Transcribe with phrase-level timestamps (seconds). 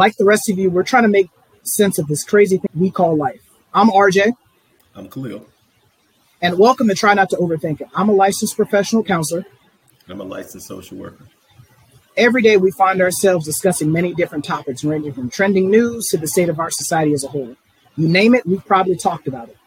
[0.00, 1.28] like the rest of you, we're trying to make
[1.62, 3.42] sense of this crazy thing we call life.
[3.74, 4.32] I'm RJ.
[4.94, 5.46] I'm Khalil.
[6.40, 7.88] And welcome to Try Not to Overthink It.
[7.94, 9.44] I'm a licensed professional counselor.
[10.08, 11.26] I'm a licensed social worker.
[12.16, 16.28] Every day we find ourselves discussing many different topics, ranging from trending news to the
[16.28, 17.54] state of our society as a whole.
[17.96, 19.58] You name it, we've probably talked about it.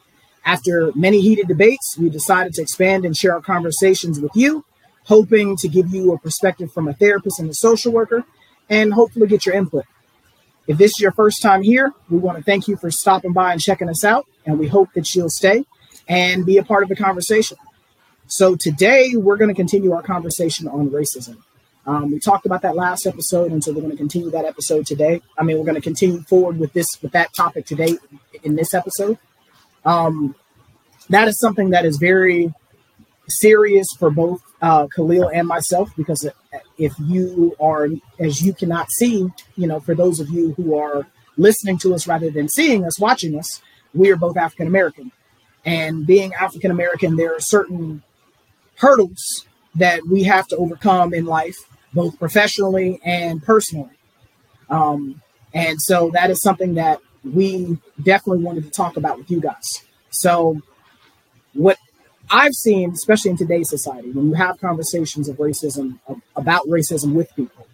[0.44, 4.66] After many heated debates, we decided to expand and share our conversations with you,
[5.04, 8.24] hoping to give you a perspective from a therapist and a social worker,
[8.68, 9.86] and hopefully get your input.
[10.66, 13.52] If this is your first time here, we want to thank you for stopping by
[13.52, 15.66] and checking us out, and we hope that you'll stay
[16.08, 17.58] and be a part of the conversation.
[18.28, 21.38] So today we're going to continue our conversation on racism.
[21.86, 24.86] Um, we talked about that last episode, and so we're going to continue that episode
[24.86, 25.22] today.
[25.38, 27.98] I mean, we're going to continue forward with this with that topic today
[28.44, 29.18] in this episode.
[29.84, 30.34] Um,
[31.10, 32.54] that is something that is very
[33.28, 36.28] serious for both uh, Khalil and myself because
[36.78, 37.88] if you are,
[38.20, 41.08] as you cannot see, you know, for those of you who are
[41.38, 43.62] listening to us rather than seeing us, watching us,
[43.94, 45.12] we are both African American.
[45.66, 48.04] And being African American, there are certain
[48.76, 51.58] hurdles that we have to overcome in life,
[51.94, 53.98] both professionally and personally.
[54.70, 55.22] Um,
[55.54, 59.84] and so that is something that we definitely wanted to talk about with you guys.
[60.10, 60.62] So,
[61.54, 61.78] what
[62.34, 67.14] I've seen, especially in today's society, when you have conversations of racism, of, about racism
[67.14, 67.68] with people,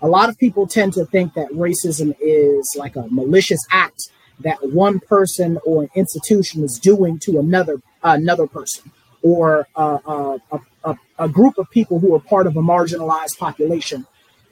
[0.00, 4.58] a lot of people tend to think that racism is like a malicious act that
[4.70, 8.92] one person or an institution is doing to another another person
[9.22, 13.38] or uh, uh, a, a, a, group of people who are part of a marginalized
[13.38, 14.06] population.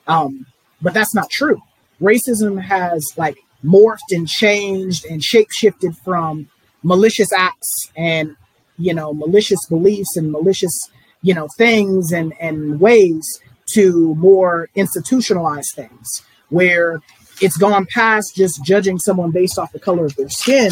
[0.07, 0.47] Um,
[0.81, 1.61] but that's not true.
[2.01, 6.49] Racism has like morphed and changed and shapeshifted from
[6.83, 8.37] malicious acts and
[8.79, 10.91] you know malicious beliefs and malicious
[11.23, 17.01] you know things and and ways to more institutionalized things where
[17.41, 20.71] it's gone past just judging someone based off the color of their skin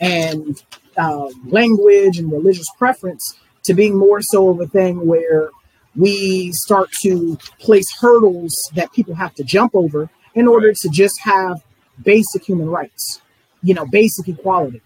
[0.00, 0.62] and
[0.96, 5.50] uh, language and religious preference to being more so of a thing where
[5.96, 11.18] we start to place hurdles that people have to jump over in order to just
[11.20, 11.62] have
[12.02, 13.20] basic human rights,
[13.62, 14.82] you know, basic equality.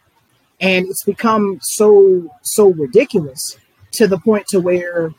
[0.61, 3.57] And it's become so so ridiculous
[3.93, 5.13] to the point to where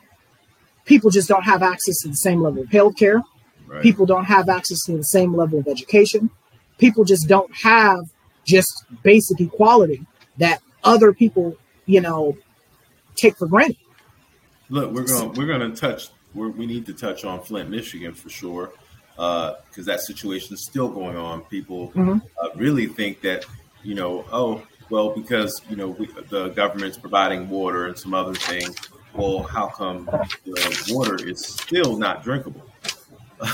[0.84, 3.22] people just don't have access to the same level of healthcare.
[3.66, 3.82] Right.
[3.82, 6.30] People don't have access to the same level of education.
[6.78, 8.04] People just don't have
[8.44, 10.04] just basic equality
[10.38, 12.36] that other people, you know,
[13.14, 13.76] take for granted.
[14.68, 18.30] Look, we're going we're going to touch we need to touch on Flint, Michigan for
[18.30, 18.72] sure,
[19.16, 21.42] because uh, that situation is still going on.
[21.42, 22.18] People mm-hmm.
[22.42, 23.44] uh, really think that
[23.82, 28.34] you know, oh, well, because you know we, the government's providing water and some other
[28.34, 28.76] things.
[29.14, 30.04] Well, how come
[30.44, 32.60] the water is still not drinkable?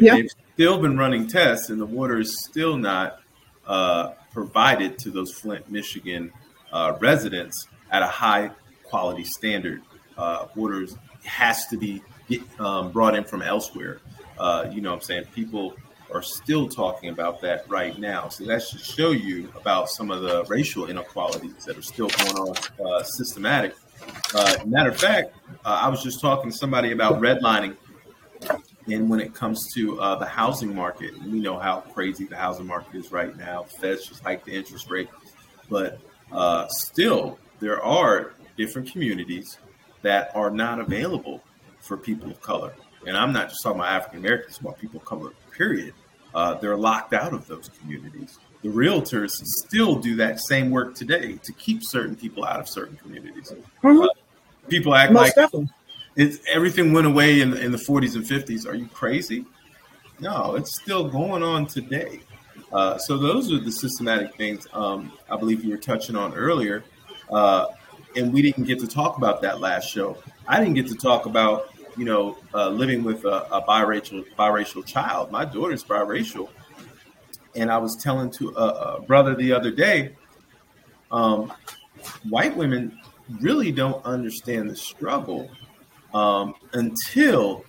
[0.00, 0.14] yeah.
[0.16, 3.20] They've still been running tests, and the water is still not
[3.64, 6.32] uh, provided to those Flint, Michigan
[6.72, 8.50] uh, residents at a high
[8.82, 9.82] quality standard.
[10.18, 10.84] Uh, water
[11.22, 12.02] has to be
[12.58, 14.00] um, brought in from elsewhere.
[14.36, 15.24] Uh, you know what I'm saying?
[15.32, 15.76] People
[16.12, 18.28] are still talking about that right now.
[18.28, 22.36] So that should show you about some of the racial inequalities that are still going
[22.36, 22.56] on
[22.86, 23.74] uh, systematic.
[24.34, 25.34] Uh, matter of fact,
[25.64, 27.76] uh, I was just talking to somebody about redlining.
[28.88, 32.66] And when it comes to uh, the housing market, we know how crazy the housing
[32.66, 33.64] market is right now.
[33.64, 35.08] Feds just hiked the interest rate.
[35.68, 35.98] But
[36.30, 39.58] uh, still, there are different communities
[40.02, 41.42] that are not available
[41.80, 42.74] for people of color.
[43.06, 45.94] And I'm not just talking about African Americans, about people of color, period.
[46.34, 48.38] Uh, they're locked out of those communities.
[48.62, 49.30] The realtors
[49.64, 53.52] still do that same work today to keep certain people out of certain communities.
[53.82, 54.02] Mm-hmm.
[54.02, 54.08] Uh,
[54.68, 55.68] people act Most like
[56.16, 58.66] it's, everything went away in, in the 40s and 50s.
[58.66, 59.44] Are you crazy?
[60.18, 62.20] No, it's still going on today.
[62.72, 66.84] Uh, so those are the systematic things um, I believe you were touching on earlier.
[67.30, 67.66] Uh,
[68.16, 70.16] and we didn't get to talk about that last show.
[70.48, 74.84] I didn't get to talk about you know uh, living with a, a, biracial biracial
[74.84, 75.30] child.
[75.30, 76.48] My daughter's biracial,
[77.54, 80.14] and I was telling to a, a brother the other day,
[81.10, 81.52] um,
[82.28, 82.98] white women
[83.40, 85.50] really don't understand the struggle
[86.14, 87.64] um, until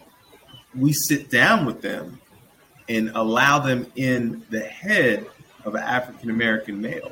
[0.75, 2.19] we sit down with them
[2.89, 5.25] and allow them in the head
[5.65, 7.11] of an African American male.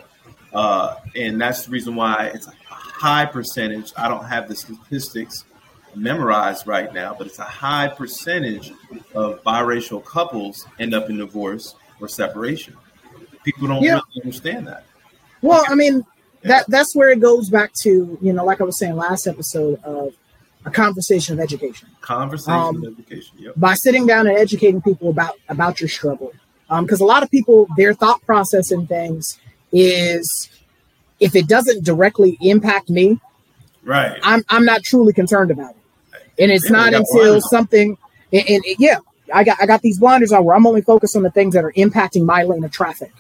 [0.54, 3.92] Uh, and that's the reason why it's a high percentage.
[3.98, 5.44] I don't have the statistics
[5.96, 8.72] memorized right now, but it's a high percentage
[9.14, 12.76] of biracial couples end up in divorce or separation.
[13.44, 13.94] People don't yeah.
[13.94, 14.86] really understand that.
[15.42, 16.06] Well, I mean,
[16.44, 19.84] that that's where it goes back to, you know, like I was saying last episode
[19.84, 20.14] of
[20.66, 21.90] a conversation of education.
[22.02, 23.38] Conversation um, of education.
[23.40, 23.54] Yep.
[23.56, 26.34] By sitting down and educating people about about your struggle,
[26.68, 29.40] because um, a lot of people their thought process in things
[29.72, 30.50] is
[31.20, 33.20] if it doesn't directly impact me,
[33.84, 35.84] right, I'm I'm not truly concerned about it,
[36.40, 37.98] and it's yeah, not until something
[38.32, 39.00] and, and, yeah,
[39.34, 41.64] I got I got these blinders on where I'm only focused on the things that
[41.64, 43.12] are impacting my lane of traffic.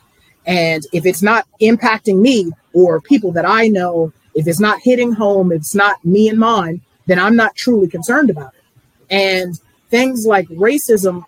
[0.45, 5.12] And if it's not impacting me or people that I know, if it's not hitting
[5.12, 8.63] home, if it's not me and mine, then I'm not truly concerned about it.
[9.09, 9.59] And
[9.89, 11.23] things like racism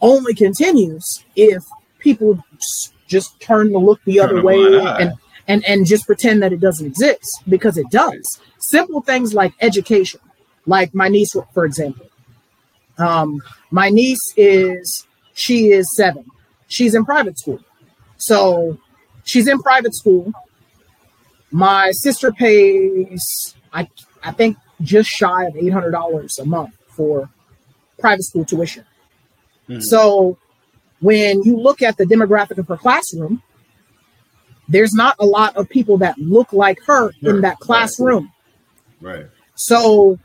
[0.00, 1.64] only continues if
[1.98, 2.44] people
[3.06, 4.58] just turn to look the other way
[5.00, 5.12] and,
[5.46, 8.40] and, and just pretend that it doesn't exist because it does.
[8.58, 10.20] Simple things like education,
[10.68, 12.06] like my niece, for example.
[12.98, 16.26] Um, my niece is, she is seven.
[16.68, 17.60] She's in private school.
[18.18, 18.78] So
[19.24, 20.32] she's in private school.
[21.50, 23.88] My sister pays, I,
[24.22, 27.30] I think, just shy of $800 a month for
[27.98, 28.84] private school tuition.
[29.68, 29.80] Mm-hmm.
[29.80, 30.36] So
[31.00, 33.42] when you look at the demographic of her classroom,
[34.68, 38.30] there's not a lot of people that look like her in that classroom.
[39.00, 39.26] Right.
[39.54, 40.18] So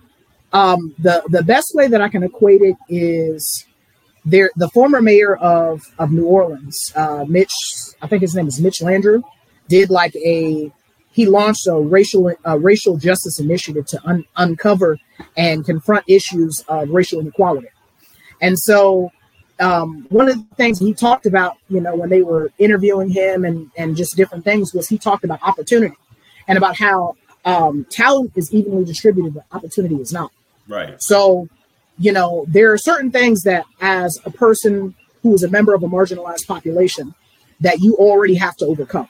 [0.54, 3.66] um, the the best way that I can equate it is
[4.24, 7.52] there the former mayor of of New Orleans, uh, Mitch,
[8.02, 9.24] I think his name is Mitch Landrieu,
[9.68, 10.72] did like a
[11.12, 14.98] he launched a racial uh, racial justice initiative to un- uncover
[15.36, 17.70] and confront issues of racial inequality.
[18.42, 19.12] And so
[19.60, 23.44] um, one of the things he talked about, you know, when they were interviewing him
[23.44, 25.96] and and just different things was he talked about opportunity
[26.48, 27.16] and about how
[27.46, 30.32] um, talent is evenly distributed, but opportunity is not.
[30.68, 31.02] Right.
[31.02, 31.48] So,
[31.98, 35.84] you know, there are certain things that as a person who is a member of
[35.84, 37.14] a marginalized population
[37.62, 39.08] that you already have to overcome.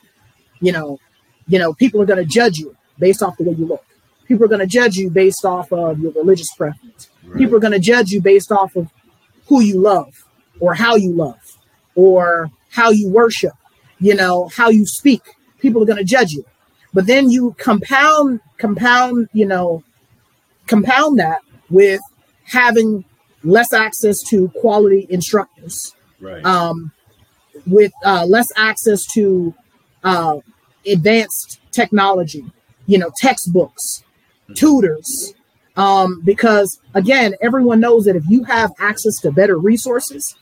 [0.59, 0.99] You know,
[1.47, 3.85] you know, people are going to judge you based off the way you look.
[4.27, 7.09] People are going to judge you based off of your religious preference.
[7.25, 7.37] Right.
[7.37, 8.89] People are going to judge you based off of
[9.47, 10.13] who you love
[10.59, 11.39] or how you love
[11.95, 13.53] or how you worship,
[13.99, 15.21] you know, how you speak.
[15.59, 16.45] People are going to judge you.
[16.93, 19.83] But then you compound compound, you know,
[20.67, 22.01] compound that with
[22.45, 23.05] having
[23.43, 26.43] less access to quality instructors, right.
[26.45, 26.91] um,
[27.65, 29.53] with uh, less access to
[30.03, 30.37] uh,
[30.85, 32.45] advanced technology,
[32.87, 34.03] you know, textbooks,
[34.43, 34.53] mm-hmm.
[34.53, 35.33] tutors.
[35.75, 40.35] Um, because again, everyone knows that if you have access to better resources,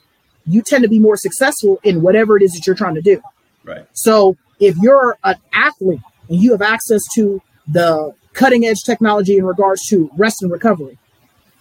[0.46, 3.22] you tend to be more successful in whatever it is that you're trying to do.
[3.64, 3.86] Right.
[3.94, 9.46] So if you're an athlete and you have access to the cutting edge technology in
[9.46, 10.98] regards to rest and recovery.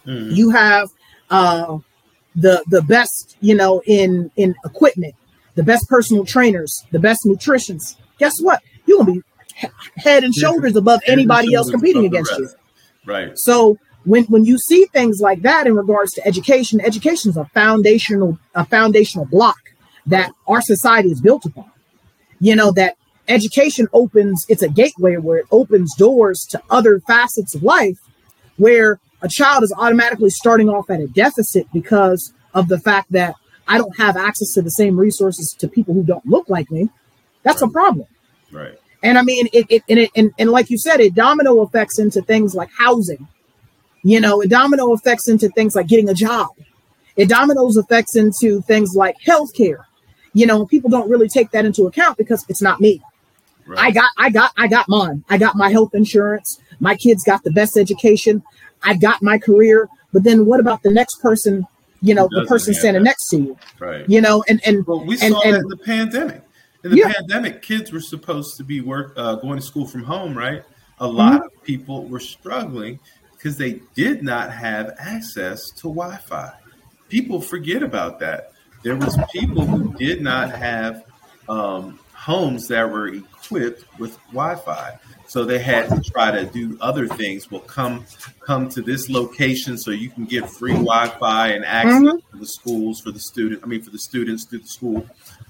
[0.05, 0.35] Mm.
[0.35, 0.89] You have
[1.29, 1.79] uh,
[2.35, 5.15] the the best, you know, in in equipment,
[5.55, 7.97] the best personal trainers, the best nutritionists.
[8.19, 8.61] Guess what?
[8.85, 9.21] You're gonna be
[9.97, 12.49] head and shoulders above anybody else competing against you.
[13.05, 13.37] Right.
[13.37, 17.45] So when when you see things like that in regards to education, education is a
[17.45, 19.59] foundational a foundational block
[20.07, 21.69] that our society is built upon.
[22.39, 22.97] You know that
[23.27, 27.97] education opens it's a gateway where it opens doors to other facets of life
[28.57, 33.35] where a child is automatically starting off at a deficit because of the fact that
[33.67, 36.89] I don't have access to the same resources to people who don't look like me.
[37.43, 37.69] That's right.
[37.69, 38.07] a problem.
[38.51, 38.77] Right.
[39.03, 41.97] And I mean, it, it, and, it and, and like you said, it domino effects
[41.97, 43.27] into things like housing.
[44.03, 46.49] You know, it domino effects into things like getting a job.
[47.15, 49.85] It dominoes effects into things like healthcare.
[50.33, 53.01] You know, people don't really take that into account because it's not me.
[53.65, 53.79] Right.
[53.79, 55.23] I got, I got, I got mine.
[55.29, 56.59] I got my health insurance.
[56.79, 58.43] My kids got the best education.
[58.83, 59.87] I got my career.
[60.13, 61.67] But then what about the next person?
[62.01, 63.09] You know, the person standing that.
[63.09, 63.57] next to you.
[63.79, 64.09] Right.
[64.09, 66.41] You know, and and well, we and, saw and, that in the pandemic.
[66.83, 67.13] In the yeah.
[67.13, 70.63] pandemic, kids were supposed to be work uh, going to school from home, right?
[70.99, 71.57] A lot mm-hmm.
[71.57, 72.99] of people were struggling
[73.33, 76.53] because they did not have access to Wi-Fi.
[77.07, 78.51] People forget about that.
[78.83, 81.05] There was people who did not have
[81.47, 84.99] um, homes that were equipped with Wi-Fi.
[85.25, 87.49] So they had to try to do other things.
[87.49, 88.05] Well, come
[88.41, 92.31] come to this location so you can get free Wi-Fi and access mm-hmm.
[92.31, 93.61] to the schools for the student.
[93.63, 95.05] I mean, for the students through the school.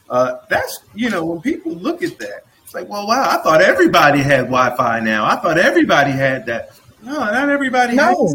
[0.09, 3.61] Uh, that's you know when people look at that, it's like, well, wow, I thought
[3.61, 5.25] everybody had Wi-Fi now.
[5.25, 6.71] I thought everybody had that.
[7.03, 7.95] No, not everybody.
[7.95, 8.33] No,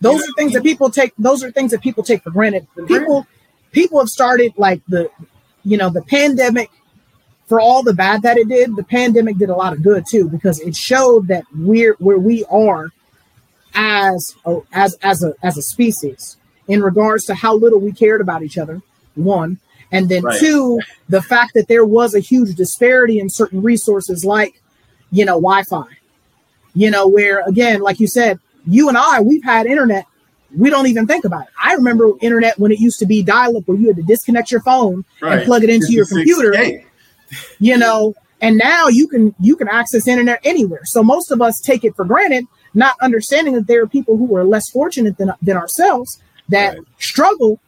[0.00, 1.12] those you are things that people take.
[1.18, 2.66] Those are things that people take for granted.
[2.86, 3.26] People,
[3.72, 5.10] people have started like the,
[5.62, 6.70] you know, the pandemic
[7.50, 10.28] for all the bad that it did, the pandemic did a lot of good too
[10.28, 12.90] because it showed that we're where we are
[13.74, 16.36] as a, as as a as a species
[16.68, 18.80] in regards to how little we cared about each other.
[19.16, 19.58] One,
[19.90, 20.38] and then right.
[20.38, 20.78] two,
[21.08, 24.62] the fact that there was a huge disparity in certain resources like,
[25.10, 25.86] you know, Wi-Fi.
[26.74, 30.06] You know, where again, like you said, you and I, we've had internet
[30.56, 31.48] we don't even think about it.
[31.62, 34.50] I remember internet when it used to be dial up where you had to disconnect
[34.50, 35.38] your phone right.
[35.38, 36.52] and plug it into your computer.
[37.58, 40.84] You know, and now you can you can access internet anywhere.
[40.84, 44.34] So most of us take it for granted, not understanding that there are people who
[44.36, 46.86] are less fortunate than, than ourselves that right.
[46.98, 47.60] struggle,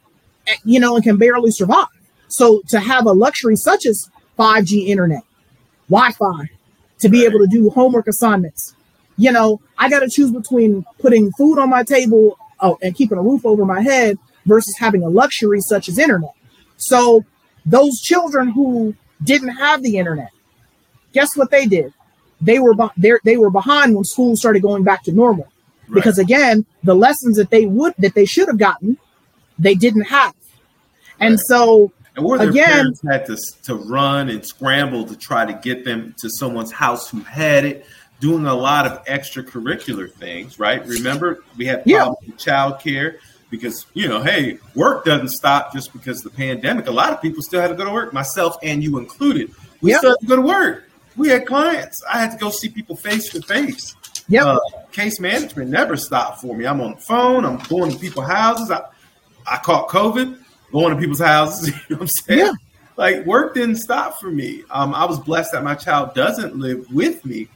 [0.47, 1.87] eh, you know, and can barely survive.
[2.27, 5.23] So to have a luxury such as 5G internet,
[5.89, 6.49] Wi-Fi,
[6.99, 7.29] to be right.
[7.29, 8.75] able to do homework assignments,
[9.17, 13.17] you know, I got to choose between putting food on my table oh, and keeping
[13.17, 16.33] a roof over my head versus having a luxury such as internet.
[16.77, 17.23] So
[17.65, 20.31] those children who didn't have the internet,
[21.13, 21.93] guess what they did?
[22.41, 22.73] They were
[23.23, 25.47] they were behind when school started going back to normal.
[25.87, 25.95] Right.
[25.95, 28.97] Because again, the lessons that they would that they should have gotten,
[29.57, 30.35] they didn't have.
[31.19, 31.39] And right.
[31.45, 35.53] so and where their again, parents had to, to run and scramble to try to
[35.53, 37.85] get them to someone's house who had it,
[38.19, 40.85] doing a lot of extracurricular things, right?
[40.85, 42.27] Remember, we had problems yeah.
[42.27, 43.17] with childcare
[43.53, 46.87] because, you know, hey, work doesn't stop just because the pandemic.
[46.87, 49.53] A lot of people still had to go to work, myself and you included.
[49.79, 49.99] We yep.
[49.99, 50.89] still had to go to work.
[51.15, 52.01] We had clients.
[52.11, 53.95] I had to go see people face to face.
[54.27, 54.45] Yeah.
[54.45, 54.59] Uh,
[54.91, 56.65] case management never stopped for me.
[56.65, 57.45] I'm on the phone.
[57.45, 58.71] I'm going to people's houses.
[58.71, 58.81] I,
[59.45, 60.39] I caught COVID,
[60.71, 61.69] going to people's houses.
[61.89, 62.39] You know what I'm saying?
[62.39, 62.53] Yeah.
[62.95, 64.63] Like work didn't stop for me.
[64.71, 67.49] Um, I was blessed that my child doesn't live with me,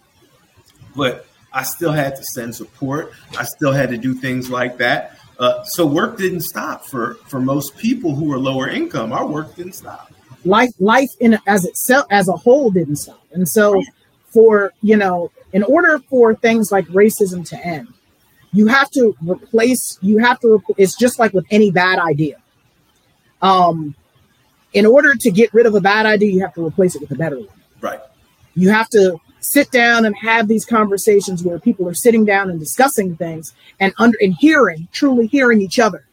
[0.95, 3.13] but I still had to send support.
[3.35, 5.17] I still had to do things like that.
[5.39, 9.11] Uh, so work didn't stop for for most people who are lower income.
[9.11, 10.11] Our work didn't stop.
[10.45, 13.81] Life life in as itself as a whole didn't stop, and so
[14.29, 17.87] for you know, in order for things like racism to end,
[18.51, 19.99] you have to replace.
[20.01, 20.61] You have to.
[20.77, 22.37] It's just like with any bad idea.
[23.41, 23.95] Um,
[24.73, 27.11] in order to get rid of a bad idea, you have to replace it with
[27.11, 27.47] a better one.
[27.79, 27.99] Right.
[28.55, 32.59] You have to sit down and have these conversations where people are sitting down and
[32.59, 36.05] discussing things and under and hearing, truly hearing each other.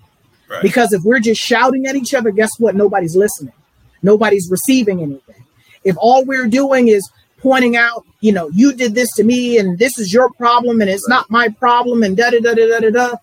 [0.49, 0.63] Right.
[0.63, 2.75] Because if we're just shouting at each other, guess what?
[2.75, 3.55] Nobody's listening.
[4.03, 5.45] Nobody's receiving anything.
[5.85, 9.79] If all we're doing is pointing out, you know, you did this to me and
[9.79, 11.17] this is your problem and it's right.
[11.17, 13.17] not my problem and da da da da da da,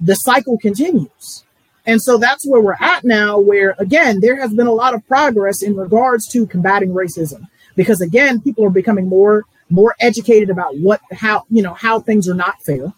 [0.00, 1.44] the cycle continues.
[1.86, 5.06] And so that's where we're at now, where again, there has been a lot of
[5.06, 10.76] progress in regards to combating racism because again, people are becoming more more educated about
[10.78, 12.92] what how you know how things are not fair.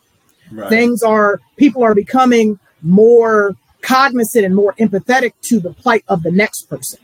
[0.50, 0.68] Right.
[0.68, 6.30] Things are people are becoming more cognizant and more empathetic to the plight of the
[6.30, 7.00] next person.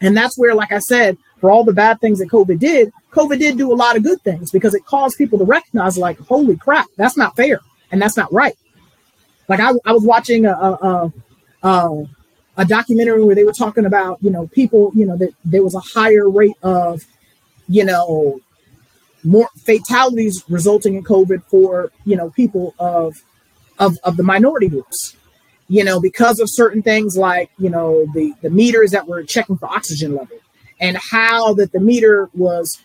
[0.00, 3.38] And that's where, like I said, for all the bad things that COVID did, COVID
[3.38, 6.56] did do a lot of good things because it caused people to recognize, like, holy
[6.56, 8.56] crap, that's not fair and that's not right.
[9.48, 11.12] Like I, I was watching a, a, a,
[11.68, 12.04] a
[12.62, 15.80] documentary where they were talking about, you know, people, you know, that there was a
[15.80, 17.02] higher rate of,
[17.68, 18.40] you know,
[19.24, 23.14] more fatalities resulting in COVID for, you know, people of,
[23.78, 25.16] of, of the minority groups,
[25.68, 29.56] you know, because of certain things like, you know, the, the meters that were checking
[29.56, 30.38] for oxygen level
[30.78, 32.78] and how that the meter was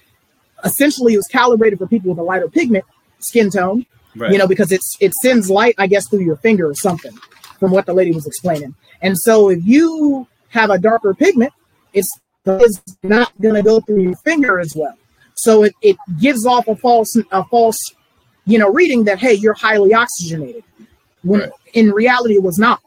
[0.63, 2.85] essentially it was calibrated for people with a lighter pigment
[3.19, 3.85] skin tone,
[4.15, 4.31] right.
[4.31, 7.15] you know, because it's, it sends light, I guess, through your finger or something
[7.59, 8.73] from what the lady was explaining.
[9.01, 11.53] And so if you have a darker pigment,
[11.93, 12.09] it's,
[12.45, 14.97] it's not going to go through your finger as well.
[15.35, 17.77] So it, it gives off a false a false,
[18.45, 20.63] you know, reading that hey, you're highly oxygenated,
[21.23, 21.51] when right.
[21.73, 22.81] in reality it was not.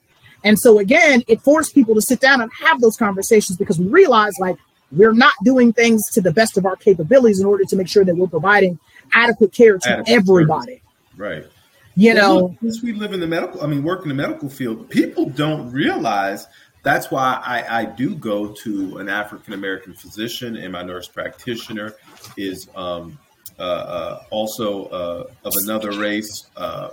[0.44, 3.86] And so again, it forced people to sit down and have those conversations because we
[3.86, 4.56] realize like
[4.90, 8.04] we're not doing things to the best of our capabilities in order to make sure
[8.04, 8.78] that we're providing
[9.14, 10.82] adequate care to adequate everybody.
[11.16, 11.16] Service.
[11.16, 11.46] Right.
[11.94, 14.48] You well, know, since we live in the medical, I mean, work in the medical
[14.48, 16.46] field, people don't realize
[16.82, 21.94] that's why I, I do go to an African American physician, and my nurse practitioner
[22.36, 23.18] is um,
[23.58, 26.48] uh, uh, also uh, of another race.
[26.56, 26.90] Uh,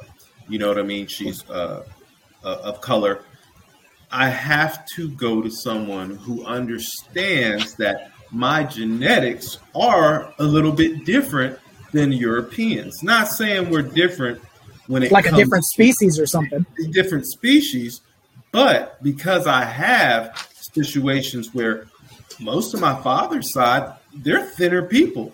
[0.48, 1.08] you know what I mean?
[1.08, 1.86] She's uh,
[2.44, 3.24] uh, of color.
[4.12, 11.06] I have to go to someone who understands that my genetics are a little bit
[11.06, 11.58] different
[11.91, 13.01] than Europeans.
[13.01, 14.41] Not saying we're different
[14.89, 16.65] when it like a different species or something.
[16.91, 18.01] Different species,
[18.51, 20.36] but because I have
[20.74, 21.86] situations where
[22.39, 25.31] most of my father's side, they're thinner people.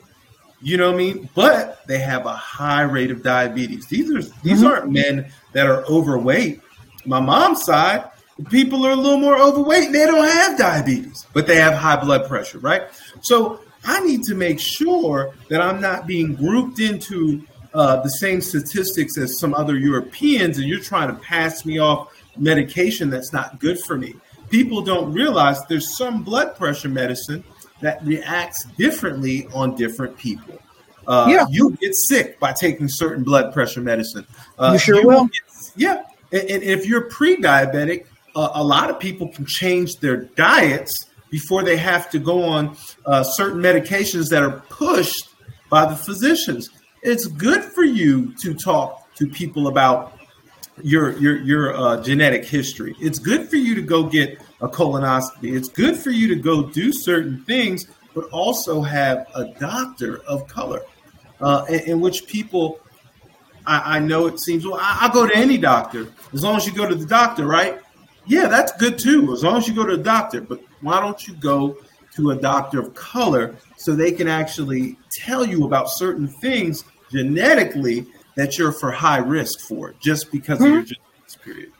[0.61, 1.29] You know what I mean?
[1.35, 3.87] But they have a high rate of diabetes.
[3.87, 4.65] These are these mm-hmm.
[4.65, 6.59] aren't men that are overweight.
[7.05, 8.09] My mom's side,
[8.49, 11.95] people are a little more overweight and they don't have diabetes, but they have high
[12.03, 12.83] blood pressure, right?
[13.21, 17.45] So I need to make sure that I'm not being grouped into
[17.75, 22.11] uh, the same statistics as some other Europeans, and you're trying to pass me off
[22.37, 24.15] medication that's not good for me.
[24.49, 27.43] People don't realize there's some blood pressure medicine
[27.81, 30.57] that reacts differently on different people.
[31.05, 31.45] Uh, yeah.
[31.49, 34.25] You get sick by taking certain blood pressure medicine.
[34.57, 35.25] Uh, you sure you will.
[35.25, 35.41] Get,
[35.75, 36.03] yeah.
[36.31, 38.05] And, and if you're pre-diabetic,
[38.35, 42.77] uh, a lot of people can change their diets before they have to go on
[43.05, 45.29] uh, certain medications that are pushed
[45.69, 46.69] by the physicians.
[47.05, 50.17] It's good for you to talk to people about
[50.81, 52.95] your your your uh, genetic history.
[52.99, 55.55] It's good for you to go get a colonoscopy.
[55.55, 57.85] It's good for you to go do certain things,
[58.15, 60.81] but also have a doctor of color,
[61.41, 62.79] uh, in, in, which people.
[63.67, 64.79] I, I, know it seems well.
[64.81, 67.79] I, I'll go to any doctor as long as you go to the doctor, right?
[68.25, 70.41] Yeah, that's good too, as long as you go to the doctor.
[70.41, 71.77] But why don't you go
[72.15, 76.83] to a doctor of color so they can actually tell you about certain things
[77.15, 78.05] genetically
[78.35, 80.65] that you're for high risk for just because mm-hmm.
[80.65, 81.71] of your genetics period.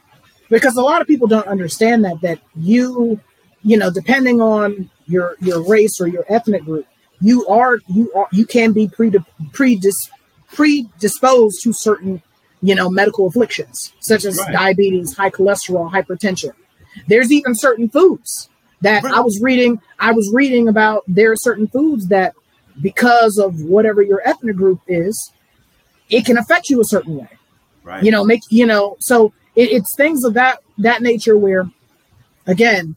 [0.49, 3.19] Because a lot of people don't understand that that you,
[3.63, 6.85] you know, depending on your your race or your ethnic group,
[7.19, 9.93] you are you are you can be predis,
[10.53, 12.21] predisposed to certain
[12.61, 14.53] you know medical afflictions such as right.
[14.53, 16.53] diabetes, high cholesterol, hypertension.
[17.07, 18.49] There's even certain foods
[18.81, 19.13] that right.
[19.13, 19.81] I was reading.
[19.99, 22.35] I was reading about there are certain foods that
[22.81, 25.31] because of whatever your ethnic group is,
[26.09, 27.29] it can affect you a certain way.
[27.83, 28.03] Right.
[28.03, 31.69] You know, make you know, so it, it's things of that that nature where
[32.47, 32.95] again,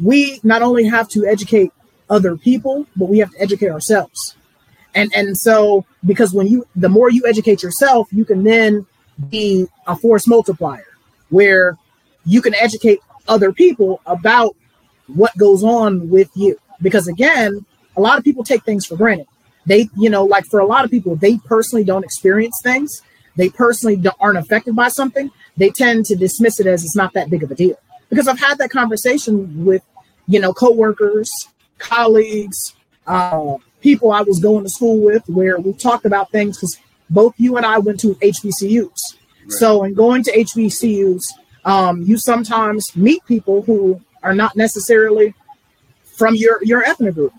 [0.00, 1.72] we not only have to educate
[2.10, 4.36] other people, but we have to educate ourselves.
[4.94, 8.86] And and so because when you the more you educate yourself, you can then
[9.30, 10.86] be a force multiplier
[11.30, 11.76] where
[12.24, 14.54] you can educate other people about
[15.06, 16.58] what goes on with you.
[16.80, 17.64] Because again,
[17.96, 19.26] a lot of people take things for granted.
[19.66, 23.02] They, you know, like for a lot of people, they personally don't experience things.
[23.36, 25.30] They personally aren't affected by something.
[25.56, 27.78] They tend to dismiss it as it's not that big of a deal.
[28.08, 29.82] Because I've had that conversation with,
[30.26, 31.30] you know, coworkers,
[31.78, 32.74] colleagues,
[33.06, 37.34] uh, people I was going to school with, where we talked about things because both
[37.38, 38.88] you and I went to HBCUs.
[38.88, 39.50] Right.
[39.50, 41.22] So, in going to HBCUs,
[41.64, 45.34] um, you sometimes meet people who are not necessarily
[46.16, 47.32] from your your ethnic group.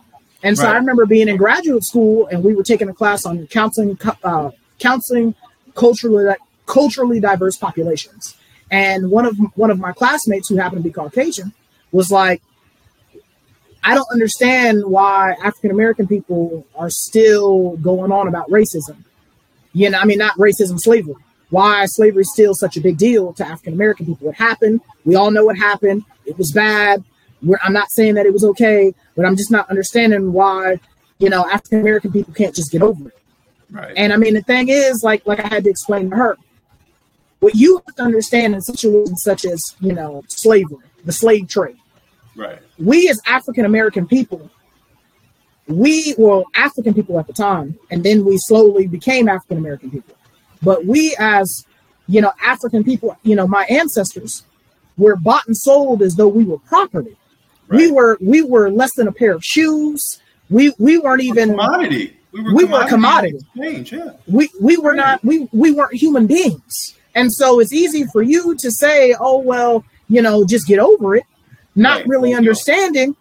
[0.43, 0.73] And so right.
[0.73, 4.51] I remember being in graduate school and we were taking a class on counseling, uh,
[4.77, 5.36] counseling
[5.73, 8.36] culturally culturally diverse populations.
[8.69, 11.53] And one of one of my classmates who happened to be Caucasian
[11.91, 12.41] was like,
[13.84, 19.03] I don't understand why African American people are still going on about racism.
[19.73, 21.15] You know, I mean, not racism, slavery.
[21.49, 24.27] Why slavery is still such a big deal to African American people?
[24.27, 24.82] What happened?
[25.06, 26.03] We all know what happened.
[26.25, 27.03] It was bad.
[27.43, 30.79] We're, I'm not saying that it was okay, but I'm just not understanding why,
[31.19, 33.17] you know, African American people can't just get over it.
[33.69, 33.93] Right.
[33.97, 36.38] And I mean, the thing is, like, like I had to explain to her,
[37.39, 41.77] what you have to understand in situations such as, you know, slavery, the slave trade.
[42.36, 42.60] Right.
[42.79, 44.49] We as African American people,
[45.67, 50.15] we were African people at the time, and then we slowly became African American people.
[50.62, 51.65] But we as,
[52.08, 54.43] you know, African people, you know, my ancestors
[54.97, 57.17] were bought and sold as though we were property.
[57.67, 57.78] Right.
[57.78, 60.21] We were we were less than a pair of shoes.
[60.49, 62.17] We we weren't even commodity.
[62.32, 63.34] We were we commodity.
[63.34, 63.95] Were commodity.
[63.95, 64.12] Yeah.
[64.28, 66.95] We we were not we we weren't human beings.
[67.15, 71.15] And so it's easy for you to say, "Oh well, you know, just get over
[71.15, 71.23] it,"
[71.76, 72.08] not right.
[72.08, 73.15] really understanding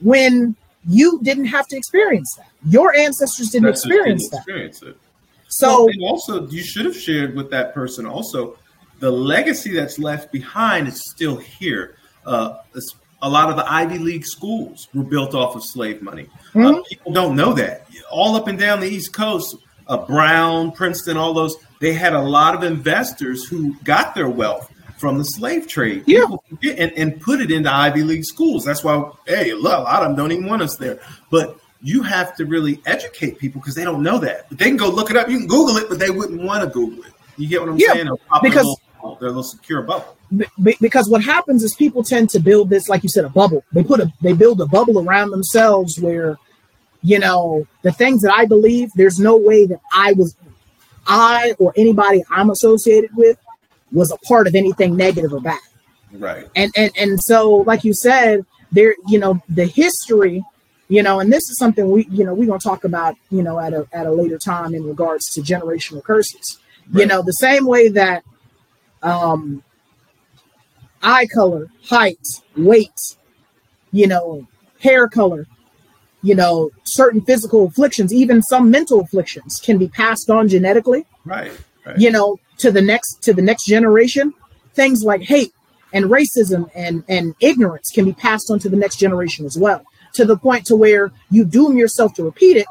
[0.00, 0.56] when
[0.88, 2.48] you didn't have to experience that.
[2.66, 4.38] Your ancestors didn't experience didn't that.
[4.38, 4.96] Experience it.
[5.48, 8.56] So well, also, you should have shared with that person also
[9.00, 11.96] the legacy that's left behind is still here.
[12.24, 12.58] Uh,
[13.22, 16.28] a lot of the Ivy League schools were built off of slave money.
[16.54, 16.66] Mm-hmm.
[16.66, 17.86] Uh, people don't know that.
[18.10, 19.56] All up and down the East Coast,
[19.86, 24.70] uh, Brown, Princeton, all those, they had a lot of investors who got their wealth
[24.98, 26.26] from the slave trade yeah.
[26.62, 28.64] and, and put it into Ivy League schools.
[28.64, 31.00] That's why, hey, a lot of them don't even want us there.
[31.30, 34.48] But you have to really educate people because they don't know that.
[34.50, 35.30] But they can go look it up.
[35.30, 37.12] You can Google it, but they wouldn't want to Google it.
[37.38, 38.10] You get what I'm yeah, saying?
[38.42, 38.78] Because
[39.20, 40.16] they're a little secure bubble.
[40.80, 43.62] Because what happens is people tend to build this, like you said, a bubble.
[43.72, 46.38] They put a they build a bubble around themselves where,
[47.02, 50.34] you know, the things that I believe, there's no way that I was,
[51.06, 53.38] I or anybody I'm associated with,
[53.92, 55.60] was a part of anything negative or bad.
[56.12, 56.48] Right.
[56.56, 60.44] And and and so, like you said, there, you know, the history
[60.88, 63.42] you know and this is something we you know we're going to talk about you
[63.42, 66.58] know at a at a later time in regards to generational curses
[66.90, 67.02] right.
[67.02, 68.24] you know the same way that
[69.02, 69.62] um,
[71.02, 72.18] eye color, height,
[72.56, 73.16] weight,
[73.92, 74.46] you know,
[74.80, 75.46] hair color,
[76.22, 81.06] you know, certain physical afflictions, even some mental afflictions can be passed on genetically.
[81.24, 81.52] Right.
[81.86, 81.98] right.
[81.98, 84.34] You know, to the next to the next generation.
[84.72, 85.52] Things like hate
[85.92, 89.82] and racism and and ignorance can be passed on to the next generation as well.
[90.14, 92.66] To the point to where you doom yourself to repeat it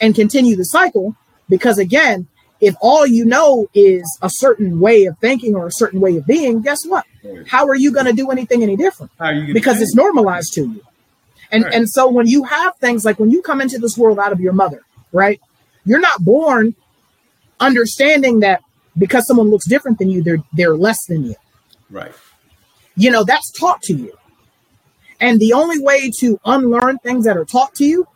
[0.00, 1.14] and continue the cycle
[1.48, 2.26] because again,
[2.60, 6.26] if all you know is a certain way of thinking or a certain way of
[6.26, 7.04] being, guess what?
[7.46, 9.12] How are you going to do anything any different?
[9.54, 10.82] because it's normalized to you.
[11.50, 11.74] And right.
[11.74, 14.40] and so when you have things like when you come into this world out of
[14.40, 15.40] your mother, right?
[15.84, 16.74] You're not born
[17.60, 18.62] understanding that
[18.96, 21.36] because someone looks different than you, they're they're less than you.
[21.90, 22.12] Right.
[22.96, 24.12] You know, that's taught to you.
[25.20, 28.06] And the only way to unlearn things that are taught to you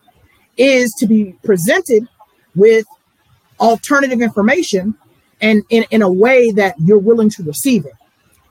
[0.56, 2.06] is to be presented
[2.54, 2.84] with
[3.60, 4.94] alternative information
[5.40, 7.94] and in, in a way that you're willing to receive it.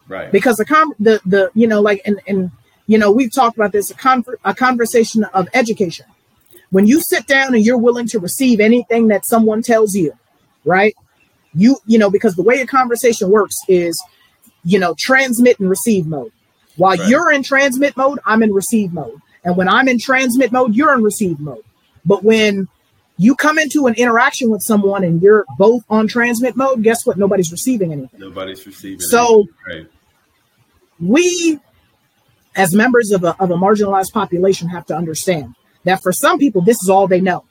[0.07, 0.31] Right.
[0.31, 2.51] Because the com- the the you know like and and
[2.87, 6.05] you know we've talked about this a, con- a conversation of education.
[6.69, 10.13] When you sit down and you're willing to receive anything that someone tells you,
[10.65, 10.95] right?
[11.53, 14.01] You you know because the way a conversation works is
[14.63, 16.33] you know transmit and receive mode.
[16.75, 17.07] While right.
[17.07, 19.21] you're in transmit mode, I'm in receive mode.
[19.43, 21.63] And when I'm in transmit mode, you're in receive mode.
[22.05, 22.67] But when
[23.17, 27.17] you come into an interaction with someone and you're both on transmit mode, guess what?
[27.17, 28.19] Nobody's receiving anything.
[28.19, 29.87] Nobody's receiving so right.
[30.99, 31.59] we
[32.55, 36.61] as members of a, of a marginalized population have to understand that for some people
[36.61, 37.45] this is all they know.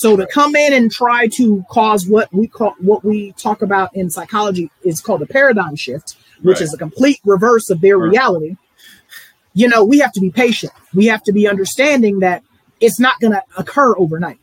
[0.00, 3.94] So to come in and try to cause what we call what we talk about
[3.94, 6.62] in psychology is called a paradigm shift, which right.
[6.62, 8.10] is a complete reverse of their right.
[8.10, 8.56] reality.
[9.52, 10.72] You know, we have to be patient.
[10.94, 12.42] We have to be understanding that
[12.80, 14.39] it's not going to occur overnight.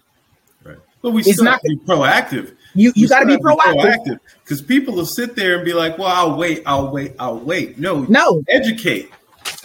[1.01, 2.55] But we it's still not, have to be proactive.
[2.73, 6.07] You you got to be proactive because people will sit there and be like, "Well,
[6.07, 9.11] I'll wait, I'll wait, I'll wait." No, no, educate.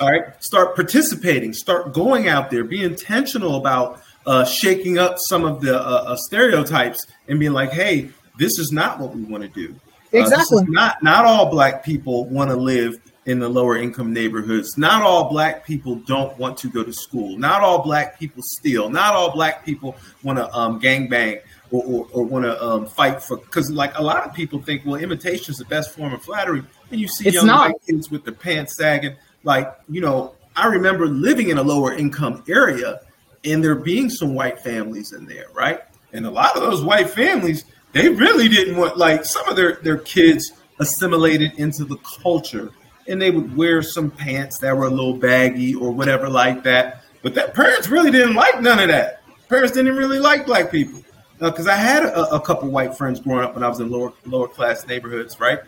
[0.00, 1.52] All right, start participating.
[1.52, 2.64] Start going out there.
[2.64, 7.72] Be intentional about uh, shaking up some of the uh, uh, stereotypes and being like,
[7.72, 9.74] "Hey, this is not what we want to do."
[10.14, 10.64] Uh, exactly.
[10.68, 14.76] not not all black people want to live in the lower income neighborhoods.
[14.76, 17.38] Not all black people don't want to go to school.
[17.38, 18.90] Not all black people steal.
[18.90, 21.38] Not all black people want to um, gang bang
[21.70, 23.36] or, or, or want to um, fight for.
[23.36, 26.62] Because like a lot of people think, well, imitation is the best form of flattery,
[26.90, 27.68] and you see it's young not.
[27.68, 29.16] white kids with their pants sagging.
[29.44, 33.00] Like you know, I remember living in a lower income area,
[33.44, 35.80] and there being some white families in there, right?
[36.12, 39.76] And a lot of those white families, they really didn't want like some of their
[39.76, 42.72] their kids assimilated into the culture
[43.12, 47.04] and they would wear some pants that were a little baggy or whatever like that.
[47.20, 49.22] But that parents really didn't like none of that.
[49.50, 51.02] Parents didn't really like black people
[51.38, 53.90] because uh, I had a, a, couple white friends growing up when I was in
[53.90, 55.58] lower lower class neighborhoods, right?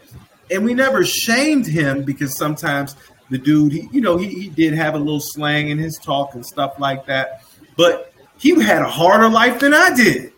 [0.50, 2.96] And we never shamed him because sometimes
[3.28, 6.35] the dude, he, you know, he, he did have a little slang in his talk
[6.35, 7.42] and stuff like that.
[7.76, 10.33] But he had a harder life than I did.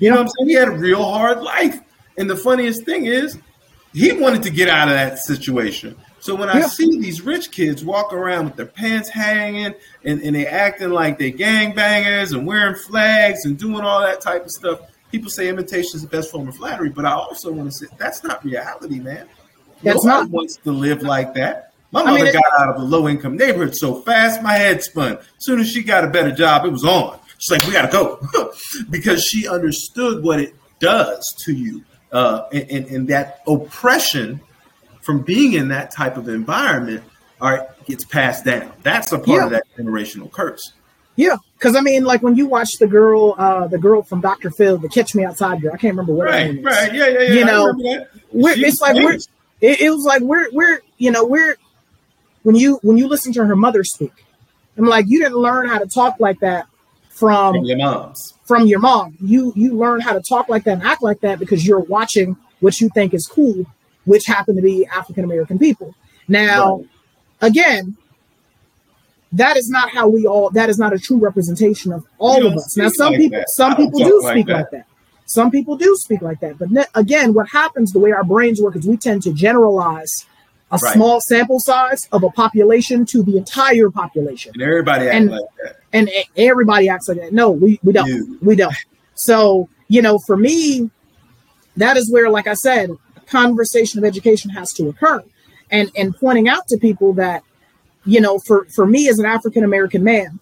[0.00, 0.48] You know what I'm saying?
[0.50, 1.80] He had a real hard life.
[2.18, 3.38] And the funniest thing is,
[3.96, 5.96] he wanted to get out of that situation.
[6.18, 10.36] So when I see these rich kids walk around with their pants hanging and, and
[10.36, 14.80] they acting like they gangbangers and wearing flags and doing all that type of stuff,
[15.10, 16.90] people say imitation is the best form of flattery.
[16.90, 19.28] But I also want to say that's not reality, man.
[19.82, 21.72] That's Nobody not wants to live like that.
[21.90, 24.82] My mother I mean, got out of a low income neighborhood so fast, my head
[24.82, 25.16] spun.
[25.16, 27.18] As soon as she got a better job, it was on.
[27.38, 28.52] She's like, we got to go
[28.90, 31.82] because she understood what it does to you
[32.16, 34.40] uh, and, and, and that oppression
[35.02, 37.04] from being in that type of environment,
[37.40, 38.72] right, gets passed down.
[38.82, 39.44] That's a part yeah.
[39.44, 40.72] of that generational curse.
[41.16, 44.50] Yeah, because I mean, like when you watch the girl, uh, the girl from Doctor
[44.50, 45.72] Phil, the Catch Me Outside girl.
[45.74, 46.64] I can't remember what right, her name is.
[46.64, 47.32] Right, yeah, yeah, yeah.
[47.32, 47.74] You know,
[48.32, 49.18] it's like we're.
[49.60, 51.56] It, it was like we're we're you know we're
[52.44, 54.12] when you when you listen to her mother speak,
[54.78, 56.66] I'm like you didn't learn how to talk like that
[57.16, 58.34] from, from your moms.
[58.44, 61.38] From your mom, you you learn how to talk like that and act like that
[61.38, 63.66] because you're watching what you think is cool
[64.06, 65.94] which happen to be African American people.
[66.28, 66.86] Now, right.
[67.42, 67.96] again,
[69.32, 70.50] that is not how we all.
[70.50, 72.76] That is not a true representation of all of us.
[72.76, 73.50] Now, some like people, that.
[73.50, 74.52] some people do like speak that.
[74.52, 74.86] like that.
[75.26, 76.58] Some people do speak like that.
[76.58, 80.24] But ne- again, what happens the way our brains work is we tend to generalize
[80.70, 80.94] a right.
[80.94, 84.52] small sample size of a population to the entire population.
[84.54, 85.76] And everybody acts and, like that.
[85.92, 87.32] And everybody acts like that.
[87.32, 88.08] No, we, we don't.
[88.08, 88.38] You.
[88.42, 88.74] We don't.
[89.14, 90.90] So, you know, for me,
[91.76, 92.90] that is where, like I said,
[93.26, 95.22] conversation of education has to occur
[95.70, 97.42] and and pointing out to people that
[98.04, 100.38] you know for for me as an african american man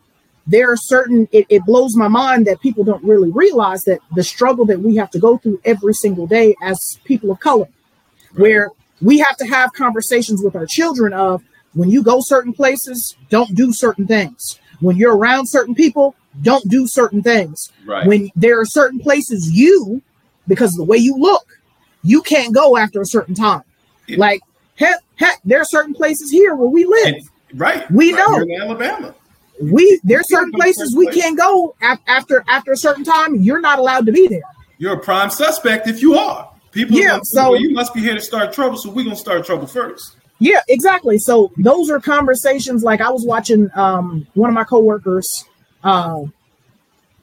[0.47, 4.23] there are certain it, it, blows my mind that people don't really realize that the
[4.23, 7.67] struggle that we have to go through every single day as people of color
[8.37, 8.71] where
[9.03, 11.43] we have to have conversations with our children of
[11.75, 16.69] when you go certain places don't do certain things when you're around certain people don't
[16.69, 18.07] do certain things right.
[18.07, 20.03] when there are certain places you
[20.49, 21.55] because of the way you look
[22.05, 23.63] you can't go after a certain time.
[24.07, 24.19] Yeah.
[24.19, 24.43] Like
[24.77, 27.15] heck, heck, there are certain places here where we live.
[27.15, 27.91] And, right.
[27.91, 28.43] We right know.
[28.43, 29.15] in Alabama.
[29.61, 33.37] We there's certain places we can't go after after a certain time.
[33.37, 34.43] You're not allowed to be there.
[34.79, 36.51] you're a prime suspect if you are.
[36.75, 39.47] People, yeah, so well, you must be here to start trouble, so we're gonna start
[39.47, 40.17] trouble first.
[40.41, 41.19] Yeah, exactly.
[41.19, 42.83] So those are conversations.
[42.83, 45.45] Like I was watching um, one of my coworkers
[45.85, 46.25] uh,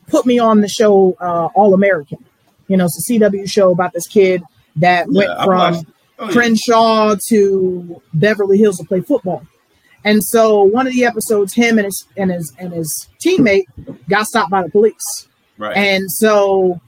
[0.07, 2.23] put me on the show uh, All American.
[2.69, 4.41] You know, it's a CW show about this kid
[4.77, 5.85] that yeah, went from
[6.19, 6.31] oh, yeah.
[6.31, 9.45] Crenshaw to Beverly Hills to play football.
[10.05, 13.65] And so one of the episodes, him and his and his and his teammate
[14.09, 15.27] got stopped by the police.
[15.57, 15.75] Right.
[15.75, 16.79] And so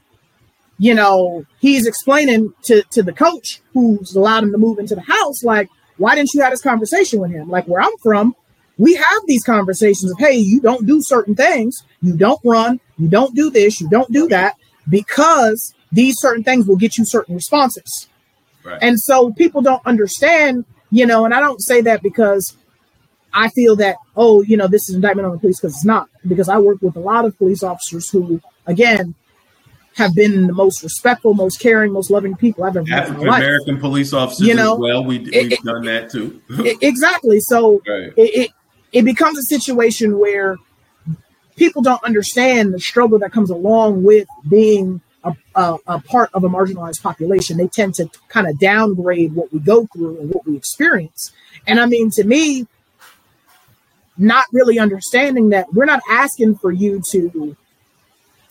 [0.78, 5.00] you know, he's explaining to, to the coach who's allowed him to move into the
[5.00, 7.48] house, like, why didn't you have this conversation with him?
[7.48, 8.34] Like where I'm from,
[8.78, 13.08] we have these conversations of, hey, you don't do certain things, you don't run, you
[13.08, 14.56] don't do this, you don't do that,
[14.88, 18.08] because these certain things will get you certain responses.
[18.64, 18.78] Right.
[18.82, 22.56] And so people don't understand, you know, and I don't say that because
[23.32, 26.08] I feel that, oh, you know, this is indictment on the police because it's not.
[26.26, 29.14] Because I work with a lot of police officers who, again,
[29.96, 33.04] have been the most respectful, most caring, most loving people I've ever met.
[33.04, 36.40] African American police officers, you know, well, we, we've it, done that too.
[36.82, 37.40] exactly.
[37.40, 38.12] So right.
[38.16, 38.50] it, it
[38.92, 40.56] it becomes a situation where
[41.56, 46.44] people don't understand the struggle that comes along with being a, a, a, part of
[46.44, 47.56] a marginalized population.
[47.56, 51.32] They tend to kind of downgrade what we go through and what we experience.
[51.66, 52.66] And I mean, to me,
[54.16, 57.56] not really understanding that we're not asking for you to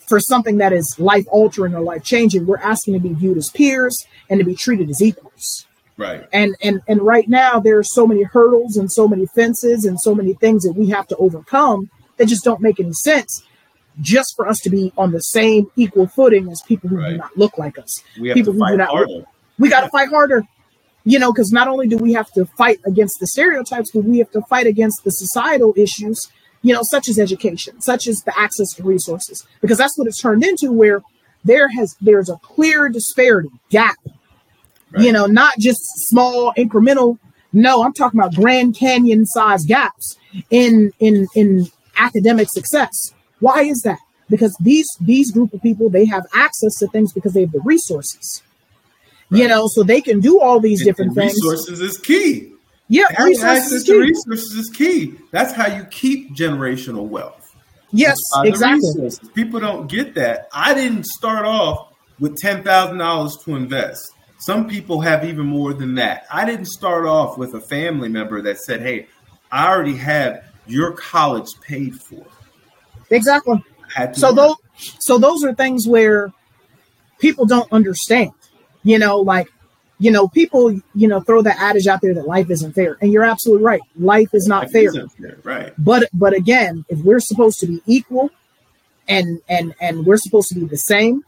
[0.08, 3.50] for something that is life altering or life changing, we're asking to be viewed as
[3.50, 5.66] peers and to be treated as equals.
[5.96, 6.26] Right.
[6.32, 10.00] And and and right now there are so many hurdles and so many fences and
[10.00, 13.44] so many things that we have to overcome that just don't make any sense
[14.00, 17.10] just for us to be on the same equal footing as people who right.
[17.10, 18.02] do not look like us.
[18.20, 19.12] We have people to fight who do not harder.
[19.12, 19.26] Look,
[19.58, 20.42] we got to fight harder.
[21.06, 24.18] You know, because not only do we have to fight against the stereotypes, but we
[24.18, 26.18] have to fight against the societal issues
[26.64, 30.20] you know, such as education, such as the access to resources, because that's what it's
[30.20, 31.02] turned into where
[31.44, 33.96] there has there's a clear disparity gap.
[34.90, 35.04] Right.
[35.04, 37.18] You know, not just small incremental.
[37.52, 40.16] No, I'm talking about Grand Canyon size gaps
[40.50, 41.66] in in in
[41.98, 43.12] academic success.
[43.40, 43.98] Why is that?
[44.30, 47.60] Because these these group of people they have access to things because they have the
[47.60, 48.42] resources.
[49.28, 49.42] Right.
[49.42, 51.34] You know, so they can do all these and, different and things.
[51.44, 52.53] Resources is key.
[52.88, 55.14] Yeah, access to resources is key.
[55.30, 57.40] That's how you keep generational wealth.
[57.92, 58.88] Yes, exactly.
[58.96, 59.30] Resources.
[59.30, 60.48] People don't get that.
[60.52, 64.12] I didn't start off with ten thousand dollars to invest.
[64.38, 66.26] Some people have even more than that.
[66.30, 69.06] I didn't start off with a family member that said, "Hey,
[69.50, 72.26] I already have your college paid for."
[73.10, 73.62] Exactly.
[74.12, 74.36] So work.
[74.36, 74.56] those,
[74.98, 76.32] so those are things where
[77.18, 78.32] people don't understand.
[78.82, 79.48] You know, like
[79.98, 82.96] you know, people, you know, throw that adage out there that life isn't fair.
[83.00, 83.80] And you're absolutely right.
[83.96, 84.92] Life is not life fair.
[84.92, 85.36] fair.
[85.42, 85.72] Right.
[85.78, 88.30] But but again, if we're supposed to be equal
[89.08, 91.24] and and and we're supposed to be the same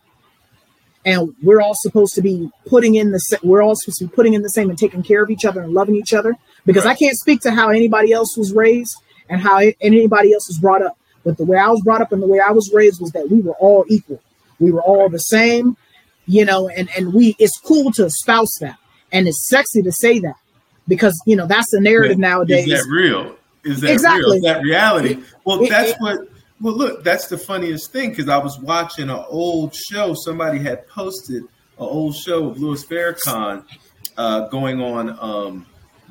[1.05, 4.35] and we're all supposed to be putting in the we're all supposed to be putting
[4.35, 6.97] in the same and taking care of each other and loving each other because right.
[6.97, 8.97] I can't speak to how anybody else was raised
[9.29, 10.99] and how anybody else was brought up.
[11.25, 13.31] But the way I was brought up and the way I was raised was that
[13.31, 14.21] we were all equal.
[14.59, 15.77] We were all the same
[16.27, 18.79] you know, and, and we, it's cool to espouse that.
[19.13, 20.35] And it's sexy to say that
[20.89, 22.67] because, you know, that's the narrative nowadays.
[22.67, 23.37] Is that real?
[23.65, 24.25] Is that exactly.
[24.25, 24.35] real?
[24.35, 25.23] Is that reality?
[25.45, 26.29] Well, it, that's it, what,
[26.61, 30.15] well, look, that's the funniest thing because I was watching an old show.
[30.15, 33.65] Somebody had posted an old show of Louis Farrakhan
[34.17, 35.11] uh, going on.
[35.21, 35.67] Um,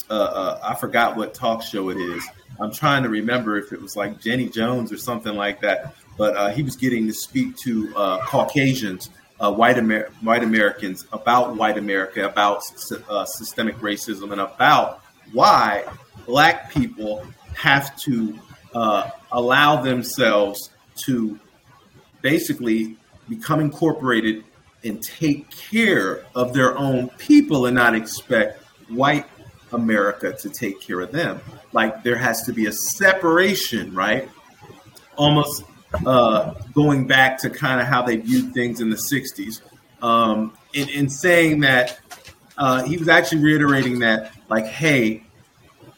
[0.10, 2.23] uh, uh, I forgot what talk show it is.
[2.60, 5.95] I'm trying to remember if it was like Jenny Jones or something like that.
[6.17, 11.05] But uh, he was getting to speak to uh, Caucasians uh, white, Amer- white Americans
[11.11, 12.61] about white America, about
[13.09, 15.01] uh, systemic racism, and about
[15.33, 15.83] why
[16.25, 18.37] black people have to
[18.73, 20.69] uh, allow themselves
[21.05, 21.39] to
[22.21, 22.97] basically
[23.29, 24.43] become incorporated
[24.83, 29.25] and take care of their own people and not expect white
[29.73, 31.41] America to take care of them.
[31.73, 34.29] Like there has to be a separation, right?
[35.17, 35.63] Almost
[36.05, 39.62] uh, going back to kind of how they viewed things in the 60s.
[40.01, 41.99] Um, in, in saying that
[42.58, 45.23] uh, he was actually reiterating that, like, hey,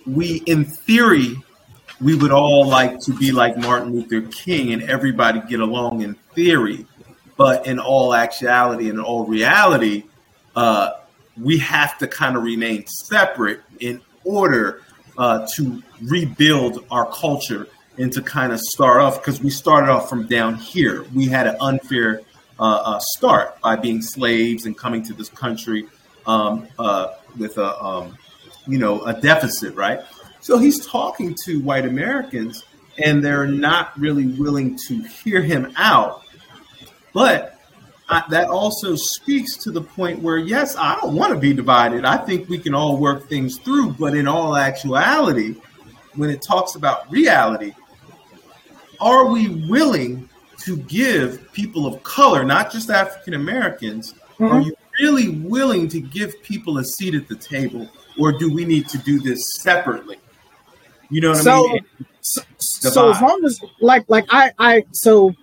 [0.05, 1.35] we, in theory,
[1.99, 6.13] we would all like to be like Martin Luther King and everybody get along in
[6.35, 6.85] theory.
[7.35, 10.03] But in all actuality and all reality,
[10.55, 10.91] uh,
[11.39, 14.81] we have to kind of remain separate in order
[15.17, 20.09] uh, to rebuild our culture and to kind of start off because we started off
[20.09, 21.03] from down here.
[21.13, 22.21] We had an unfair
[22.59, 25.87] uh, uh, start by being slaves and coming to this country
[26.25, 28.17] um, uh, with a um,
[28.67, 30.01] you know a deficit, right?
[30.41, 32.63] So he's talking to white Americans,
[33.03, 36.23] and they're not really willing to hear him out.
[37.13, 37.59] But
[38.09, 42.05] I, that also speaks to the point where, yes, I don't want to be divided.
[42.05, 43.93] I think we can all work things through.
[43.93, 45.55] But in all actuality,
[46.15, 47.73] when it talks about reality,
[48.99, 50.29] are we willing
[50.63, 54.45] to give people of color, not just African Americans, mm-hmm.
[54.45, 58.65] are you really willing to give people a seat at the table, or do we
[58.65, 60.17] need to do this separately?
[61.09, 61.85] You know what so, I mean?
[62.21, 65.33] So, so as long as like like I I so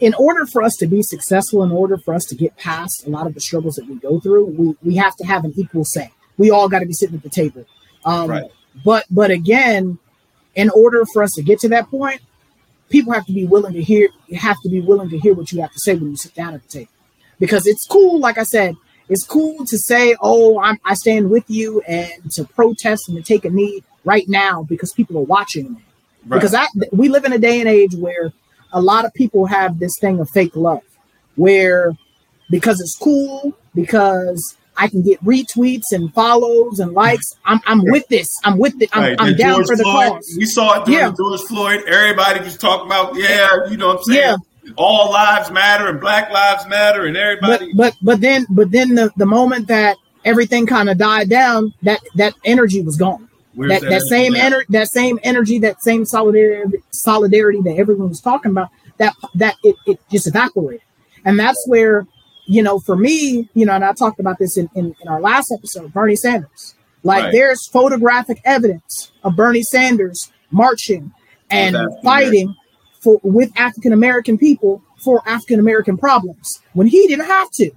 [0.00, 3.10] in order for us to be successful, in order for us to get past a
[3.10, 5.84] lot of the struggles that we go through, we, we have to have an equal
[5.84, 6.10] say.
[6.38, 7.64] We all got to be sitting at the table.
[8.04, 8.50] Um, right.
[8.84, 9.98] But but again,
[10.54, 12.20] in order for us to get to that point,
[12.92, 14.08] people have to be willing to hear.
[14.28, 16.34] You have to be willing to hear what you have to say when you sit
[16.34, 16.90] down at the table,
[17.40, 18.20] because it's cool.
[18.20, 18.76] Like I said,
[19.08, 23.22] it's cool to say, "Oh, I'm, I stand with you," and to protest and to
[23.22, 25.82] take a knee right now because people are watching me.
[26.26, 26.38] Right.
[26.38, 28.32] Because I, we live in a day and age where
[28.72, 30.82] a lot of people have this thing of fake love
[31.36, 31.92] where
[32.50, 37.36] because it's cool, because I can get retweets and follows and likes.
[37.44, 38.28] I'm, I'm with this.
[38.44, 38.88] I'm with it.
[38.92, 39.16] I'm, right.
[39.18, 40.34] I'm down George for the Floyd, cause.
[40.38, 41.12] We saw it during yeah.
[41.16, 41.84] George Floyd.
[41.86, 44.18] Everybody was talking about, yeah, you know what I'm saying?
[44.20, 44.36] Yeah.
[44.76, 47.72] All lives matter and black lives matter and everybody.
[47.74, 51.74] But but, but then but then the, the moment that everything kind of died down,
[51.82, 53.28] that that energy was gone.
[53.56, 58.20] That, that, that same energy, that same energy, that same solidarity, solidarity that everyone was
[58.20, 60.80] talking about, that that it, it just evaporated.
[61.24, 62.06] And that's where,
[62.46, 65.20] you know, for me, you know, and I talked about this in, in, in our
[65.20, 66.74] last episode, Bernie Sanders.
[67.04, 67.32] Like right.
[67.32, 71.12] there's photographic evidence of Bernie Sanders marching
[71.50, 72.54] and fighting
[73.00, 77.70] for with African American people for African American problems when he didn't have to.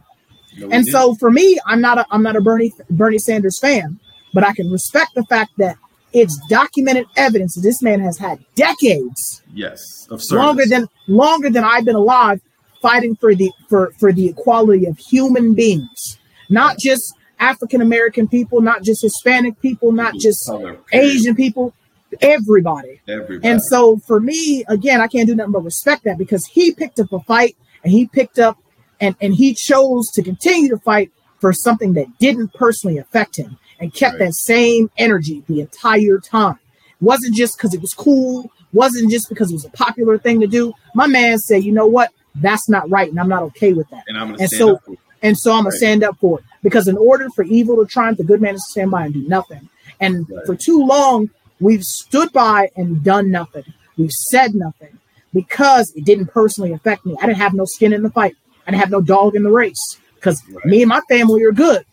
[0.58, 4.00] No, and so for me, I'm not a I'm not a Bernie Bernie Sanders fan,
[4.34, 5.78] but I can respect the fact that
[6.14, 9.42] it's documented evidence that this man has had decades.
[9.54, 12.40] Yes, of longer than longer than I've been alive,
[12.86, 16.20] fighting for the for for the equality of human beings,
[16.50, 20.52] not just African American people, not just Hispanic people, not just
[20.94, 21.74] Asian people,
[22.22, 23.02] everybody.
[23.08, 23.50] Everybody.
[23.50, 27.00] And so for me, again, I can't do nothing but respect that because he picked
[27.00, 28.58] up a fight and he picked up
[29.00, 33.58] and and he chose to continue to fight for something that didn't personally affect him
[33.80, 34.28] and kept right.
[34.28, 36.60] that same energy the entire time.
[37.02, 40.48] wasn't just because it was cool, wasn't just because it was a popular thing to
[40.48, 40.74] do.
[40.94, 42.12] My man said, you know what?
[42.36, 44.04] That's not right, and I'm not okay with that.
[44.08, 44.80] And I'm gonna and so,
[45.22, 48.18] and so I'm gonna stand up for it because in order for evil to triumph,
[48.18, 49.70] the good man is to stand by and do nothing.
[50.00, 50.46] And right.
[50.46, 53.64] for too long, we've stood by and done nothing.
[53.98, 55.00] We've said nothing
[55.34, 57.16] because it didn't personally affect me.
[57.22, 58.36] I didn't have no skin in the fight.
[58.68, 60.66] I didn't have no dog in the race because right.
[60.66, 61.86] me and my family are good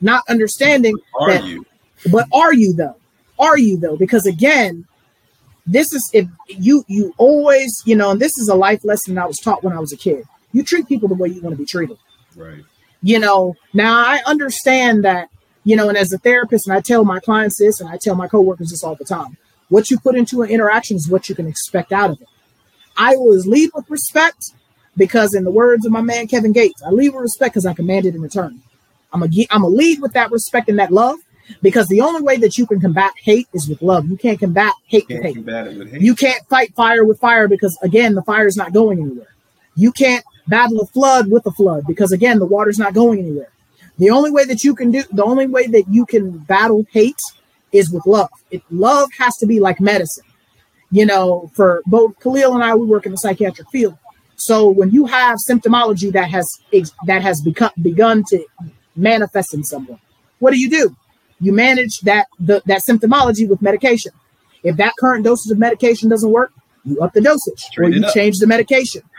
[0.00, 1.66] not understanding are that, you?
[2.10, 2.96] But are you though?
[3.38, 3.96] Are you though?
[3.96, 4.86] Because again,
[5.68, 9.26] this is if you you always you know, and this is a life lesson I
[9.26, 10.24] was taught when I was a kid.
[10.52, 11.98] You treat people the way you want to be treated.
[12.34, 12.64] Right.
[13.02, 15.28] You know, now I understand that,
[15.64, 18.14] you know, and as a therapist, and I tell my clients this, and I tell
[18.14, 19.36] my coworkers this all the time.
[19.68, 22.28] What you put into an interaction is what you can expect out of it.
[22.96, 24.52] I always lead with respect
[24.96, 27.74] because, in the words of my man Kevin Gates, I lead with respect because I
[27.74, 28.62] command it in return.
[29.12, 31.18] I'm a I'm a lead with that respect and that love
[31.62, 34.06] because the only way that you can combat hate is with love.
[34.06, 35.78] You can't combat hate, can't with, hate.
[35.78, 36.00] with hate.
[36.02, 39.34] You can't fight fire with fire because again the fire is not going anywhere.
[39.76, 43.50] You can't battle a flood with a flood because again the water's not going anywhere.
[43.98, 47.20] The only way that you can do the only way that you can battle hate
[47.72, 48.30] is with love.
[48.50, 50.24] It, love has to be like medicine.
[50.90, 53.98] You know, for both Khalil and I, we work in the psychiatric field.
[54.36, 56.46] So when you have symptomology that has
[57.06, 58.44] that has become begun to
[58.98, 60.00] manifest in someone.
[60.38, 60.96] What do you do?
[61.40, 64.12] You manage that the, that symptomology with medication.
[64.62, 66.52] If that current dosage of medication doesn't work,
[66.84, 69.02] you up the dosage or you change the medication.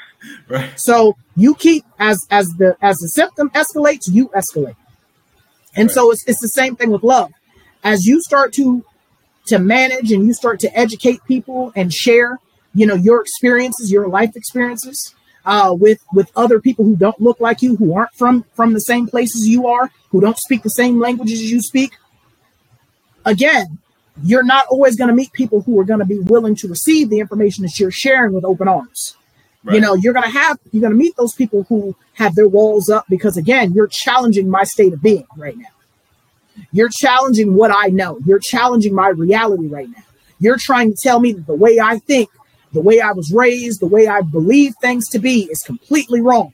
[0.49, 0.69] Right.
[0.75, 4.75] So you keep as as the as the symptom escalates, you escalate.
[5.77, 5.95] And right.
[5.95, 7.32] so it's it's the same thing with love.
[7.86, 8.84] As you start to
[9.47, 12.39] to manage and you start to educate people and share,
[12.74, 15.15] you know, your experiences, your life experiences,
[15.45, 18.82] uh, with with other people who don't look like you, who aren't from from the
[18.82, 21.93] same places you are, who don't speak the same languages you speak.
[23.26, 23.78] Again,
[24.24, 27.09] you're not always going to meet people who are going to be willing to receive
[27.09, 29.15] the information that you're sharing with open arms.
[29.63, 29.76] Right.
[29.76, 32.47] You know, you're going to have you're going to meet those people who have their
[32.47, 35.67] walls up because again, you're challenging my state of being right now.
[36.72, 38.20] You're challenging what I know.
[38.26, 40.03] You're challenging my reality right now.
[40.39, 42.30] You're trying to tell me that the way I think
[42.72, 46.53] the way I was raised, the way I believe things to be is completely wrong.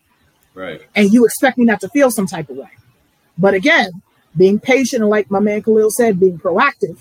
[0.53, 0.81] Right.
[0.95, 2.69] And you expect me not to feel some type of way.
[3.37, 3.91] But again,
[4.37, 6.99] being patient and like my man Khalil said, being proactive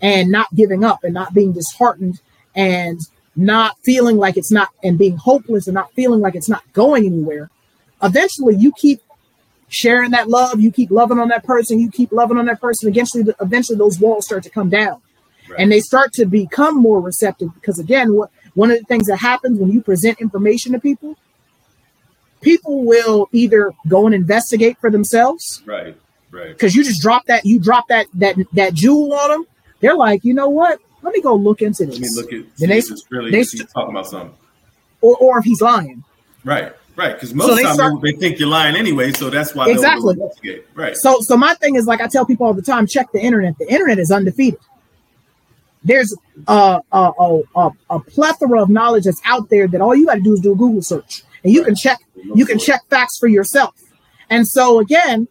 [0.00, 2.20] and not giving up and not being disheartened
[2.54, 3.00] and
[3.34, 7.04] not feeling like it's not and being hopeless and not feeling like it's not going
[7.04, 7.50] anywhere.
[8.02, 9.00] eventually you keep
[9.68, 12.88] sharing that love, you keep loving on that person, you keep loving on that person.
[12.88, 15.00] Eventually, eventually those walls start to come down,
[15.48, 15.58] right.
[15.58, 17.52] and they start to become more receptive.
[17.54, 21.16] Because again, what one of the things that happens when you present information to people,
[22.40, 25.96] people will either go and investigate for themselves, right,
[26.36, 29.46] right, because you just drop that, you drop that that that jewel on them.
[29.80, 30.80] They're like, you know what?
[31.02, 32.00] Let me go look into this.
[32.00, 32.56] Let me look at.
[32.56, 34.34] Then they, really they, talking about something,
[35.00, 36.04] or or if he's lying.
[36.44, 36.72] Right.
[36.96, 40.16] Right, because most so start, they think you're lying anyway, so that's why exactly.
[40.74, 40.96] Right.
[40.96, 43.58] So, so my thing is like I tell people all the time: check the internet.
[43.58, 44.58] The internet is undefeated.
[45.84, 46.16] There's
[46.48, 50.22] a a, a, a plethora of knowledge that's out there that all you got to
[50.22, 51.66] do is do a Google search, and you right.
[51.66, 51.98] can check
[52.34, 53.74] you can check facts for yourself.
[54.30, 55.28] And so again,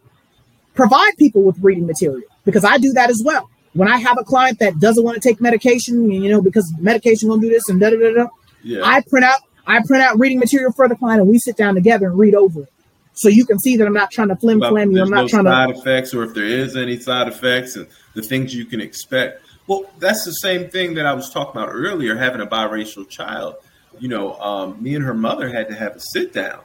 [0.76, 3.50] provide people with reading material because I do that as well.
[3.72, 7.28] When I have a client that doesn't want to take medication, you know, because medication
[7.28, 8.28] will do this and da da da da,
[8.62, 8.80] yeah.
[8.82, 11.74] I print out I print out reading material for the client and we sit down
[11.74, 12.72] together and read over it.
[13.14, 15.02] So you can see that I'm not trying to flim flam you.
[15.02, 17.76] I'm not no trying side to side effects or if there is any side effects
[17.76, 19.42] and the things you can expect.
[19.66, 23.56] Well, that's the same thing that I was talking about earlier, having a biracial child.
[23.98, 26.60] You know, um, me and her mother had to have a sit down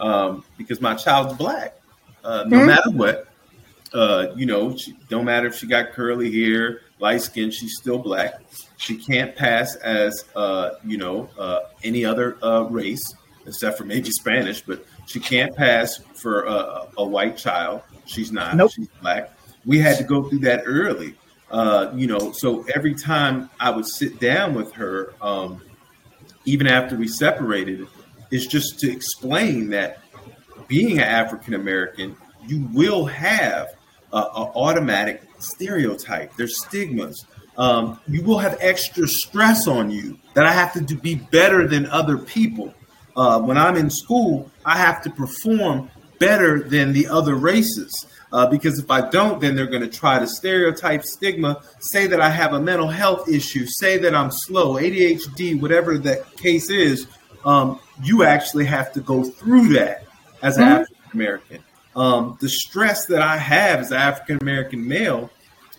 [0.00, 1.76] um, because my child's black.
[2.24, 2.66] Uh, no mm-hmm.
[2.66, 3.28] matter what,
[3.96, 7.98] uh, you know, she, don't matter if she got curly hair, light skin, she's still
[7.98, 8.34] black.
[8.76, 13.14] She can't pass as uh, you know uh, any other uh, race
[13.46, 17.80] except for maybe Spanish, but she can't pass for a, a white child.
[18.04, 18.54] She's not.
[18.56, 18.72] Nope.
[18.74, 19.32] She's black.
[19.64, 21.14] We had to go through that early.
[21.50, 25.62] Uh, you know, so every time I would sit down with her, um,
[26.44, 27.86] even after we separated,
[28.30, 30.00] is just to explain that
[30.66, 32.16] being an African American,
[32.46, 33.68] you will have
[34.12, 36.34] an automatic stereotype.
[36.36, 37.24] There's stigmas
[37.58, 41.66] um, you will have extra stress on you that I have to do, be better
[41.66, 42.74] than other people.
[43.16, 48.06] Uh, when I'm in school, I have to perform better than the other races.
[48.32, 52.20] Uh, because if I don't, then they're going to try to stereotype, stigma, say that
[52.20, 57.06] I have a mental health issue, say that I'm slow, ADHD, whatever that case is.
[57.44, 60.04] Um, you actually have to go through that
[60.42, 60.72] as an mm-hmm.
[60.72, 61.64] African American.
[61.96, 65.30] Um, the stress that I have as an African American male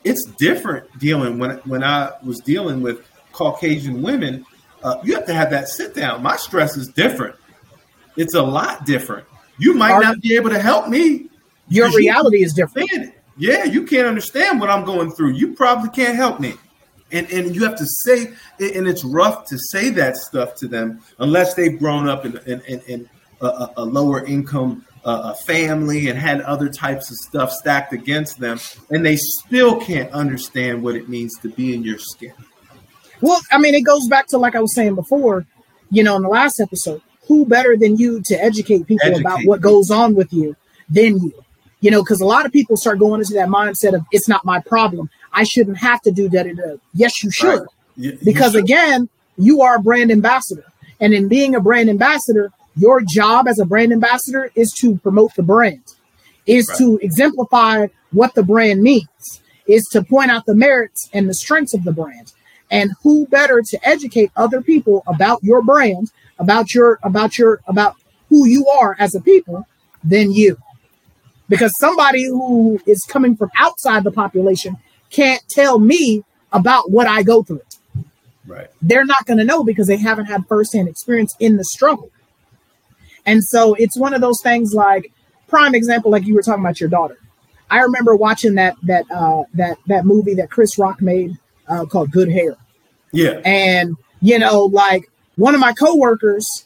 [0.07, 4.45] it's different dealing when when I was dealing with Caucasian women.
[4.83, 6.21] Uh, you have to have that sit down.
[6.21, 7.35] My stress is different.
[8.15, 9.27] It's a lot different.
[9.57, 11.29] You might Our, not be able to help me.
[11.67, 13.13] Your reality you is different.
[13.37, 15.33] Yeah, you can't understand what I'm going through.
[15.33, 16.53] You probably can't help me.
[17.11, 21.01] And and you have to say, and it's rough to say that stuff to them
[21.19, 23.09] unless they've grown up in in, in, in
[23.41, 28.59] a, a lower income a family and had other types of stuff stacked against them,
[28.89, 32.33] and they still can't understand what it means to be in your skin.
[33.21, 35.45] Well, I mean, it goes back to like I was saying before,
[35.89, 39.39] you know, in the last episode, who better than you to educate people educate about
[39.43, 40.55] what goes on with you
[40.89, 41.33] than you?
[41.79, 44.45] You know, because a lot of people start going into that mindset of it's not
[44.45, 45.09] my problem.
[45.33, 46.79] I shouldn't have to do that.
[46.93, 47.59] Yes, you should.
[47.59, 47.67] Right.
[47.95, 48.65] You, because you should.
[48.65, 50.65] again, you are a brand ambassador.
[50.99, 55.35] And in being a brand ambassador, your job as a brand ambassador is to promote
[55.35, 55.95] the brand,
[56.45, 56.77] is right.
[56.77, 61.73] to exemplify what the brand means, is to point out the merits and the strengths
[61.73, 62.33] of the brand.
[62.69, 67.95] And who better to educate other people about your brand, about your about your about
[68.27, 69.65] who you are as a people
[70.03, 70.57] than you.
[71.47, 74.75] Because somebody who is coming from outside the population
[75.09, 77.61] can't tell me about what I go through.
[78.45, 78.67] Right.
[78.81, 82.11] They're not going to know because they haven't had firsthand experience in the struggle.
[83.27, 85.11] And so it's one of those things like
[85.47, 87.17] prime example, like you were talking about your daughter.
[87.69, 92.11] I remember watching that that uh, that that movie that Chris Rock made uh, called
[92.11, 92.55] Good Hair.
[93.11, 93.41] Yeah.
[93.43, 96.65] And you know, like one of my coworkers,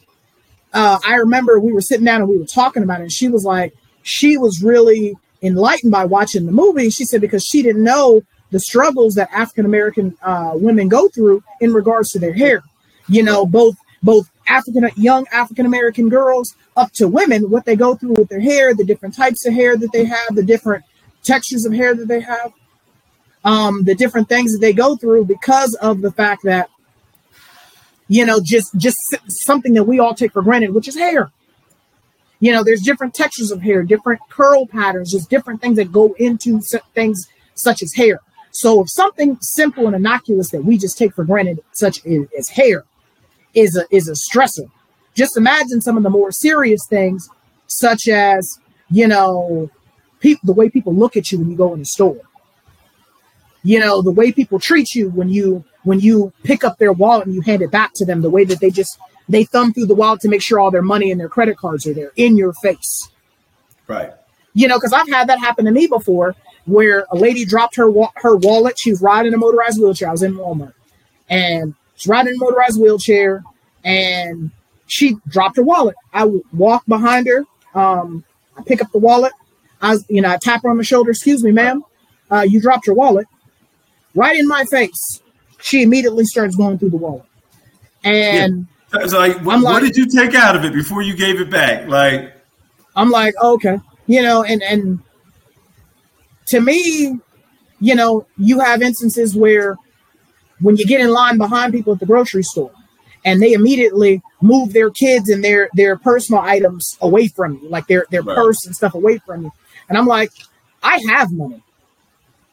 [0.73, 3.27] uh, I remember we were sitting down and we were talking about it, and she
[3.27, 6.91] was like, she was really enlightened by watching the movie.
[6.91, 11.43] She said because she didn't know the struggles that African American uh, women go through
[11.59, 12.61] in regards to their hair.
[13.07, 17.95] You know, both both African young African American girls up to women, what they go
[17.95, 20.83] through with their hair, the different types of hair that they have, the different
[21.23, 22.51] textures of hair that they have,
[23.43, 26.69] um, the different things that they go through because of the fact that
[28.07, 28.97] you know just just
[29.27, 31.31] something that we all take for granted, which is hair.
[32.39, 36.13] You know, there's different textures of hair, different curl patterns, just different things that go
[36.17, 36.59] into
[36.95, 38.19] things such as hair.
[38.51, 42.83] So if something simple and innocuous that we just take for granted, such as hair,
[43.53, 44.69] is a is a stressor.
[45.13, 47.27] Just imagine some of the more serious things,
[47.67, 49.69] such as you know,
[50.19, 52.19] people the way people look at you when you go in the store.
[53.63, 57.25] You know, the way people treat you when you when you pick up their wallet
[57.25, 58.99] and you hand it back to them, the way that they just
[59.29, 61.85] they thumb through the wallet to make sure all their money and their credit cards
[61.87, 63.09] are there in your face.
[63.87, 64.11] Right.
[64.53, 66.35] You know, because I've had that happen to me before,
[66.65, 68.77] where a lady dropped her wa- her wallet.
[68.77, 70.09] She was riding a motorized wheelchair.
[70.09, 70.73] I was in Walmart,
[71.29, 73.43] and she's riding a motorized wheelchair,
[73.83, 74.51] and
[74.87, 75.95] she dropped her wallet.
[76.13, 77.45] I walk behind her.
[77.73, 78.23] Um,
[78.57, 79.33] I pick up the wallet.
[79.81, 81.11] I, you know, I tap her on the shoulder.
[81.11, 81.83] Excuse me, ma'am.
[82.29, 83.27] Uh, you dropped your wallet
[84.15, 85.21] right in my face.
[85.61, 87.25] She immediately starts going through the wallet,
[88.03, 89.05] and yeah.
[89.05, 91.51] so like, what, like, what did you take out of it before you gave it
[91.51, 91.87] back?
[91.87, 92.33] Like,
[92.95, 94.99] I'm like, okay, you know, and and
[96.47, 97.19] to me,
[97.79, 99.77] you know, you have instances where
[100.61, 102.71] when you get in line behind people at the grocery store
[103.25, 107.87] and they immediately move their kids and their their personal items away from you, like
[107.87, 108.35] their their right.
[108.35, 109.51] purse and stuff away from you.
[109.89, 110.31] And I'm like,
[110.81, 111.61] I have money.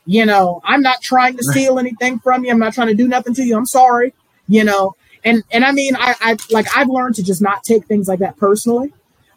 [0.07, 2.51] You know, I'm not trying to steal anything from you.
[2.51, 3.57] I'm not trying to do nothing to you.
[3.57, 4.15] I'm sorry.
[4.49, 4.95] You know,
[5.25, 8.21] and and I mean, I, I like I've learned to just not take things like
[8.21, 8.93] that personally,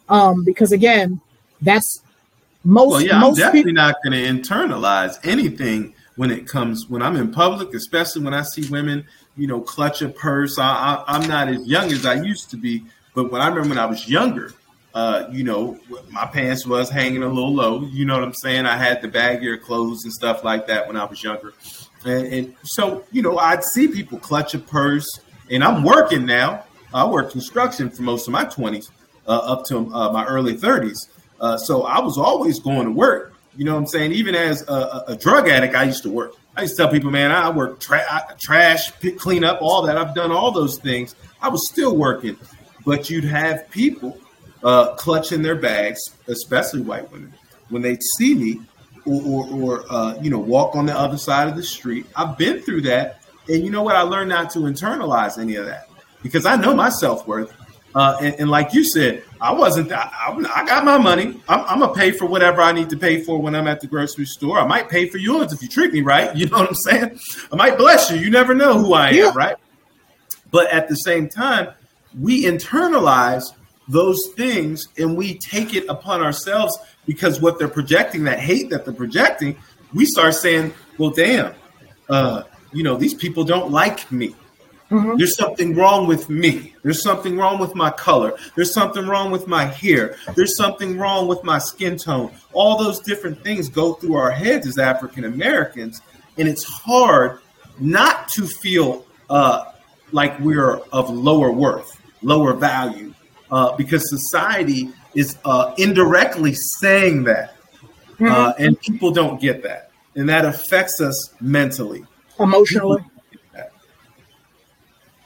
[0.08, 1.20] um, because again,
[1.60, 2.02] that's
[2.64, 2.90] most.
[2.90, 7.02] Well, yeah, most I'm definitely people, not going to internalize anything when it comes when
[7.02, 9.06] I'm in public, especially when I see women,
[9.36, 10.58] you know, clutch a purse.
[10.58, 12.84] I, I, am not as young as I used to be,
[13.14, 14.52] but when I remember when I was younger,
[14.94, 15.78] uh, you know,
[16.10, 17.82] my pants was hanging a little low.
[17.86, 18.66] You know what I'm saying?
[18.66, 21.54] I had the baggier clothes and stuff like that when I was younger,
[22.04, 26.64] and, and so you know, I'd see people clutch a purse, and I'm working now.
[26.94, 28.90] I worked construction for most of my 20s
[29.26, 31.08] uh, up to uh, my early 30s.
[31.40, 33.31] Uh, so I was always going to work.
[33.56, 34.12] You know what I'm saying?
[34.12, 36.34] Even as a, a drug addict, I used to work.
[36.56, 39.96] I used to tell people, man, I work tra- trash, pick, clean up, all that.
[39.96, 41.14] I've done all those things.
[41.40, 42.36] I was still working,
[42.84, 44.18] but you'd have people
[44.62, 47.32] uh, clutching their bags, especially white women,
[47.68, 48.60] when they see me
[49.04, 52.06] or, or, or uh, you know walk on the other side of the street.
[52.16, 53.96] I've been through that, and you know what?
[53.96, 55.88] I learned not to internalize any of that
[56.22, 57.52] because I know my self worth.
[57.94, 59.90] Uh, and, and, like you said, I wasn't.
[59.90, 60.08] I,
[60.54, 61.40] I, got my money.
[61.48, 63.88] I'm, I'm, gonna pay for whatever I need to pay for when I'm at the
[63.88, 64.60] grocery store.
[64.60, 66.34] I might pay for yours if you treat me right.
[66.42, 67.18] You know what I'm saying?
[67.52, 68.18] I might bless you.
[68.18, 69.32] You never know who I am, yeah.
[69.34, 69.56] right?
[70.52, 71.74] But at the same time,
[72.20, 73.52] we internalize
[73.88, 78.84] those things and we take it upon ourselves because what they're projecting, that hate that
[78.84, 79.56] they're projecting,
[79.92, 81.52] we start saying, "Well, damn,
[82.08, 84.36] uh, you know, these people don't like me."
[84.92, 85.16] Mm-hmm.
[85.16, 86.74] There's something wrong with me.
[86.82, 88.36] There's something wrong with my color.
[88.54, 90.16] There's something wrong with my hair.
[90.36, 92.30] There's something wrong with my skin tone.
[92.52, 96.02] All those different things go through our heads as African Americans,
[96.36, 97.38] and it's hard
[97.80, 99.72] not to feel uh,
[100.10, 103.14] like we're of lower worth, lower value,
[103.50, 107.54] uh, because society is uh, indirectly saying that,
[108.14, 108.26] mm-hmm.
[108.26, 112.04] Uh, and people don't get that, and that affects us mentally,
[112.38, 113.02] emotionally.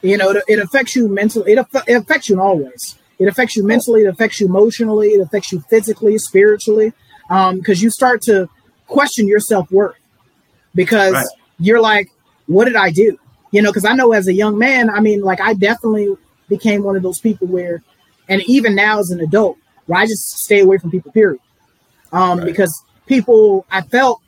[0.03, 1.53] You know, it, it affects you mentally.
[1.53, 2.97] It, it affects you always.
[3.19, 4.03] It affects you mentally.
[4.03, 5.09] It affects you emotionally.
[5.09, 6.93] It affects you physically, spiritually,
[7.29, 8.49] because um, you start to
[8.87, 9.97] question your self worth
[10.75, 11.27] because right.
[11.59, 12.11] you're like,
[12.47, 13.19] what did I do?
[13.51, 16.15] You know, because I know as a young man, I mean, like I definitely
[16.49, 17.83] became one of those people where,
[18.29, 21.13] and even now as an adult, where I just stay away from people.
[21.13, 21.41] Period.
[22.13, 22.47] Um, right.
[22.47, 24.21] Because people, I felt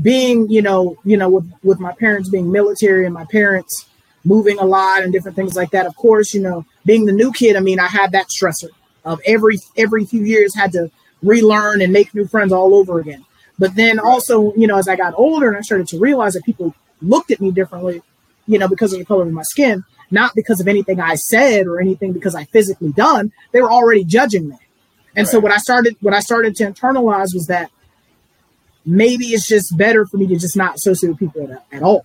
[0.00, 3.86] being, you know, you know, with with my parents being military and my parents
[4.26, 5.86] moving a lot and different things like that.
[5.86, 8.70] Of course, you know, being the new kid, I mean, I had that stressor
[9.04, 10.90] of every every few years had to
[11.22, 13.24] relearn and make new friends all over again.
[13.58, 16.44] But then also, you know, as I got older and I started to realize that
[16.44, 18.02] people looked at me differently,
[18.46, 21.66] you know, because of the color of my skin, not because of anything I said
[21.66, 24.58] or anything because I physically done, they were already judging me.
[25.14, 25.32] And right.
[25.32, 27.70] so what I started what I started to internalize was that
[28.84, 32.04] maybe it's just better for me to just not associate with people at, at all.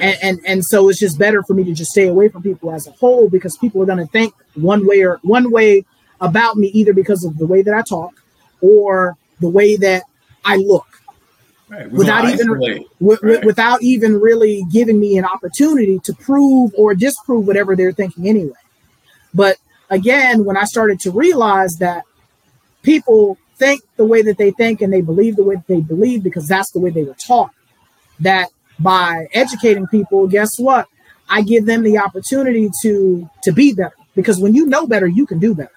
[0.00, 2.70] And, and and so it's just better for me to just stay away from people
[2.70, 5.84] as a whole because people are going to think one way or one way
[6.20, 8.12] about me either because of the way that I talk
[8.60, 10.04] or the way that
[10.44, 10.86] I look.
[11.68, 11.90] Right.
[11.90, 13.44] Without even w- right.
[13.44, 18.58] without even really giving me an opportunity to prove or disprove whatever they're thinking anyway.
[19.32, 19.56] But
[19.88, 22.04] again, when I started to realize that
[22.82, 26.24] people think the way that they think and they believe the way that they believe
[26.24, 27.52] because that's the way they were taught,
[28.18, 28.48] that
[28.80, 30.88] by educating people, guess what?
[31.28, 35.26] I give them the opportunity to to be better because when you know better, you
[35.26, 35.70] can do better.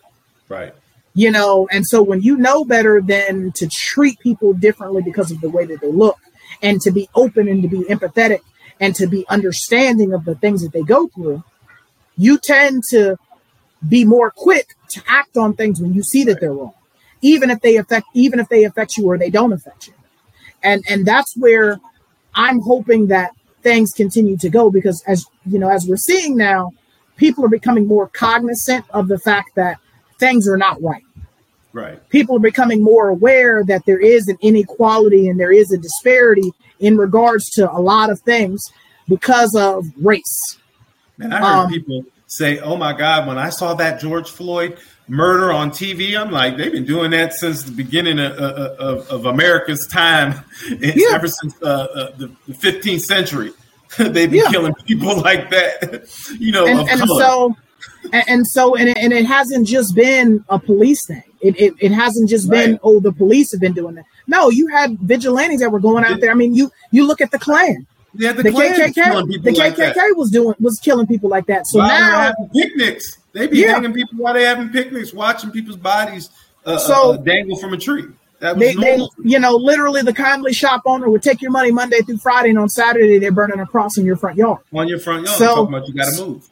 [0.49, 0.73] Right.
[1.13, 5.41] You know, and so when you know better than to treat people differently because of
[5.41, 6.17] the way that they look
[6.61, 8.39] and to be open and to be empathetic
[8.79, 11.43] and to be understanding of the things that they go through,
[12.17, 13.17] you tend to
[13.87, 16.73] be more quick to act on things when you see that they're wrong,
[17.21, 19.93] even if they affect even if they affect you or they don't affect you.
[20.63, 21.79] And and that's where
[22.35, 23.31] I'm hoping that
[23.61, 26.71] things continue to go because as you know, as we're seeing now,
[27.15, 29.79] people are becoming more cognizant of the fact that
[30.19, 31.03] things are not right.
[31.71, 32.07] Right.
[32.09, 36.51] People are becoming more aware that there is an inequality and there is a disparity
[36.79, 38.71] in regards to a lot of things
[39.07, 40.57] because of race.
[41.19, 44.77] And I heard um, people say, "Oh my God!" When I saw that George Floyd
[45.07, 49.25] murder on TV, I'm like, they've been doing that since the beginning of, of, of
[49.25, 50.43] America's time,
[50.79, 51.13] yeah.
[51.13, 53.51] ever since uh, uh, the, the 15th century.
[53.97, 54.49] They've been yeah.
[54.49, 57.55] killing people like that, you know, and, and so,
[58.11, 61.21] and, and, so, and it, and it hasn't just been a police thing.
[61.41, 62.65] It, it, it hasn't just right.
[62.65, 64.05] been, oh, the police have been doing that.
[64.25, 66.31] No, you had vigilantes that were going out there.
[66.31, 67.85] I mean, you you look at the Klan.
[68.15, 71.67] Yeah, the, the KKK, the KKK was doing was killing people like that.
[71.67, 73.73] So while now picnics, they be yeah.
[73.73, 76.29] hanging people while they having picnics, watching people's bodies
[76.65, 78.05] uh, so, uh, dangle from a tree.
[78.39, 82.17] They, they, you know, literally the kindly shop owner would take your money Monday through
[82.17, 84.59] Friday, and on Saturday they're burning a cross in your front yard.
[84.73, 86.49] On your front yard, so, talking about you got to move.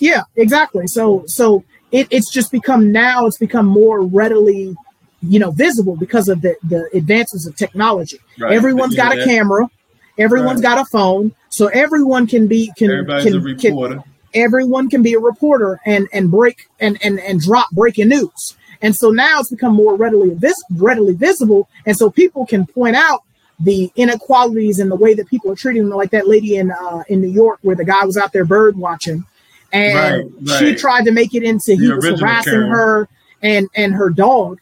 [0.00, 0.86] Yeah, exactly.
[0.86, 4.76] So, so it, it's just become now it's become more readily,
[5.22, 8.18] you know, visible because of the the advances of technology.
[8.38, 8.52] Right.
[8.52, 9.70] Everyone's got a camera,
[10.18, 10.76] everyone's right.
[10.76, 13.94] got a phone, so everyone can be can Everybody's can, a reporter.
[13.96, 14.04] Can,
[14.34, 18.56] everyone can be a reporter and and break and and and drop breaking news.
[18.82, 22.96] And so now it's become more readily vis- readily visible, and so people can point
[22.96, 23.22] out
[23.58, 27.02] the inequalities in the way that people are treating them, like that lady in uh,
[27.08, 29.24] in New York where the guy was out there bird watching,
[29.72, 30.58] and right, right.
[30.58, 32.70] she tried to make it into he was harassing Karen.
[32.70, 33.08] her
[33.42, 34.60] and and her dog,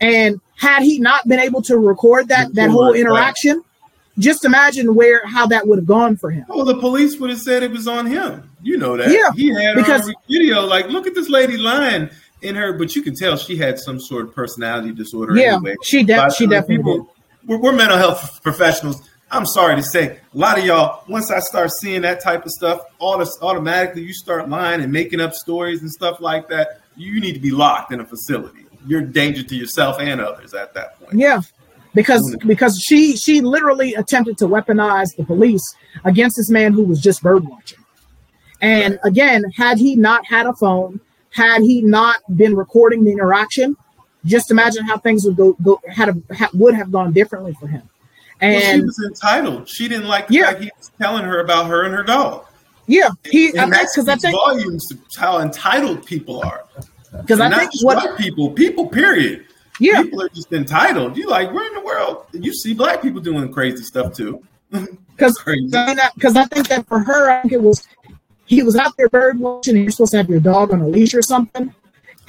[0.00, 3.62] and had he not been able to record that that whole interaction.
[4.18, 6.44] Just imagine where how that would have gone for him.
[6.48, 8.50] Well, the police would have said it was on him.
[8.62, 9.10] You know that.
[9.10, 10.66] Yeah, he had because, video.
[10.66, 12.10] Like, look at this lady lying
[12.42, 15.36] in her, but you can tell she had some sort of personality disorder.
[15.36, 15.76] Yeah, anyway.
[15.82, 17.14] she, de- she definitely people,
[17.46, 19.08] we're, we're, mental health professionals.
[19.30, 22.50] I'm sorry to say, a lot of y'all, once I start seeing that type of
[22.50, 26.80] stuff, all this automatically you start lying and making up stories and stuff like that.
[26.96, 28.64] You need to be locked in a facility.
[28.86, 31.18] You're danger to yourself and others at that point.
[31.18, 31.42] Yeah,
[31.94, 32.46] because mm.
[32.46, 35.62] because she she literally attempted to weaponize the police
[36.04, 37.78] against this man who was just bird watching.
[38.60, 43.76] And again, had he not had a phone, had he not been recording the interaction,
[44.24, 47.68] just imagine how things would go, go had, a, had would have gone differently for
[47.68, 47.88] him.
[48.40, 49.68] And well, she was entitled.
[49.68, 50.50] She didn't like the yeah.
[50.50, 52.46] fact he was telling her about her and her dog.
[52.86, 56.64] Yeah, he and I because I think volumes how entitled people are.
[57.20, 59.44] Because I think what people, people, period.
[59.78, 61.16] Yeah, people are just entitled.
[61.16, 64.42] You like where in the world you see black people doing crazy stuff too?
[65.18, 65.36] Because
[66.14, 67.88] because I think that for her, I think it was
[68.44, 70.86] he was out there bird watching and you're supposed to have your dog on a
[70.86, 71.74] leash or something.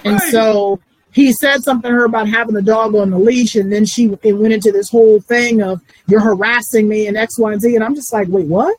[0.04, 0.32] And right.
[0.32, 0.80] so
[1.12, 4.12] he said something to her about having the dog on the leash, and then she
[4.24, 7.76] it went into this whole thing of you're harassing me and X, Y, and Z.
[7.76, 8.76] And I'm just like, wait, what?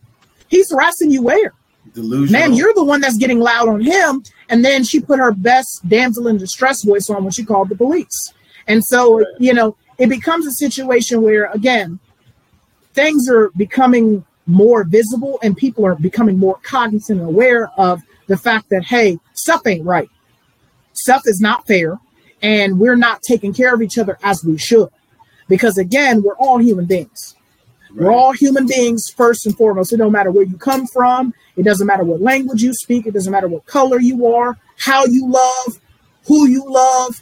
[0.49, 1.55] He's harassing you where?
[1.95, 2.41] Delusional.
[2.41, 4.23] Man, you're the one that's getting loud on him.
[4.49, 7.77] And then she put her best damsel in distress voice on when she called the
[7.77, 8.33] police.
[8.71, 11.99] And so, you know, it becomes a situation where, again,
[12.93, 18.37] things are becoming more visible and people are becoming more cognizant and aware of the
[18.37, 20.09] fact that, hey, stuff ain't right.
[20.93, 21.99] Stuff is not fair.
[22.43, 24.89] And we're not taking care of each other as we should.
[25.49, 27.35] Because again, we're all human beings.
[27.91, 28.05] Right.
[28.05, 29.93] We're all human beings first and foremost.
[29.93, 31.35] It don't matter where you come from.
[31.57, 33.07] It doesn't matter what language you speak.
[33.07, 35.81] It doesn't matter what color you are, how you love,
[36.29, 37.21] who you love,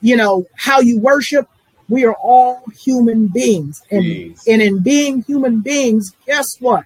[0.00, 1.48] you know, how you worship.
[1.88, 3.82] We are all human beings.
[3.90, 6.84] And, and in being human beings, guess what?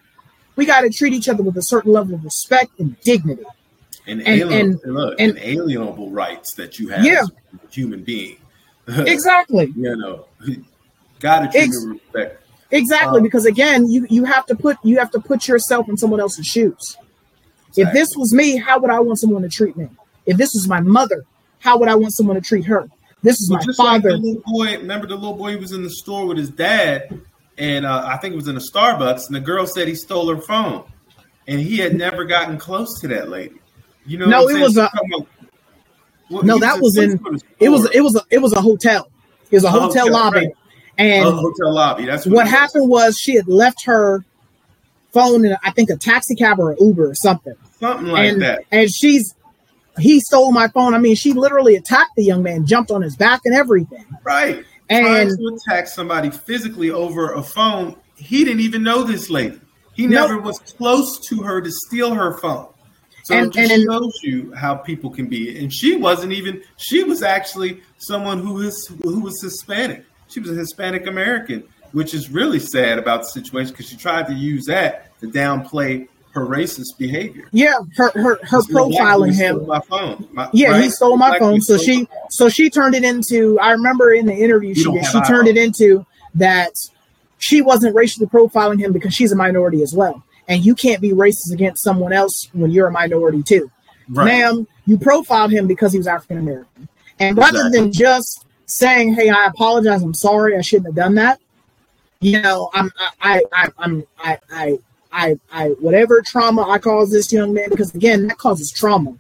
[0.55, 3.45] We got to treat each other with a certain level of respect and dignity.
[4.07, 7.21] And, and, and, and, look, and alienable rights that you have yeah.
[7.23, 8.37] as a human being.
[8.89, 9.73] exactly.
[9.77, 10.27] you know,
[11.21, 12.39] got to treat Ex- with respect.
[12.73, 15.99] Exactly, um, because again, you you have to put you have to put yourself in
[15.99, 16.97] someone else's shoes.
[17.69, 17.83] Exactly.
[17.83, 19.89] If this was me, how would I want someone to treat me?
[20.25, 21.25] If this was my mother,
[21.59, 22.89] how would I want someone to treat her?
[23.23, 24.13] This is well, my father.
[24.13, 27.21] Like little boy, remember the little boy who was in the store with his dad,
[27.57, 30.35] and uh, I think it was in a Starbucks, and the girl said he stole
[30.35, 30.85] her phone,
[31.47, 33.55] and he had never gotten close to that lady.
[34.05, 34.91] You know, no, it was a.
[36.31, 37.21] Well, no, that was in.
[37.61, 39.09] It was it was a, it was a hotel.
[39.51, 40.57] It was a hotel, hotel lobby, right.
[40.99, 42.07] and a hotel lobby.
[42.07, 44.25] That's what, what happened was she had left her
[45.13, 47.55] phone in I think a taxi cab or an Uber or something.
[47.79, 48.65] Something like and, that.
[48.73, 49.35] And she's
[49.99, 50.95] he stole my phone.
[50.95, 54.05] I mean, she literally attacked the young man, jumped on his back and everything.
[54.25, 54.65] Right.
[54.89, 57.97] And Trying to attack somebody physically over a phone.
[58.17, 59.61] He didn't even know this lady.
[59.95, 60.45] He never nope.
[60.45, 62.69] was close to her to steal her phone.
[63.25, 65.59] So and, it just and, shows you how people can be.
[65.59, 66.63] And she wasn't even.
[66.77, 70.05] She was actually someone who is who was Hispanic.
[70.29, 74.27] She was a Hispanic American, which is really sad about the situation because she tried
[74.27, 77.47] to use that to downplay her racist behavior.
[77.53, 79.67] Yeah, her her her profiling him.
[79.67, 80.27] My phone.
[80.33, 80.85] My, yeah, right?
[80.85, 81.61] he stole my phone.
[81.61, 83.59] So she so she turned it into.
[83.61, 86.73] I remember in the interview she did, she turned it into that
[87.39, 91.11] she wasn't racially profiling him because she's a minority as well, and you can't be
[91.11, 93.71] racist against someone else when you're a minority too.
[94.09, 94.25] Right.
[94.25, 97.79] Ma'am, you profiled him because he was African American, and rather exactly.
[97.79, 100.03] than just saying, "Hey, I apologize.
[100.03, 100.57] I'm sorry.
[100.57, 101.41] I shouldn't have done that."
[102.21, 104.79] You know, I'm I I I'm I I
[105.13, 109.15] I, I, whatever trauma I cause this young man, because again, that causes trauma.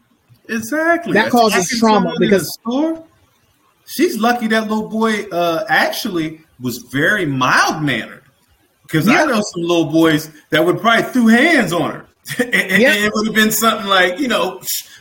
[0.48, 1.12] Exactly.
[1.12, 2.58] That causes trauma because
[3.86, 8.22] she's lucky that little boy uh, actually was very mild mannered.
[8.82, 9.22] Because yeah.
[9.22, 12.06] I know some little boys that would probably threw hands on her,
[12.38, 12.92] and, and, yeah.
[12.92, 14.60] and it would have been something like, you know,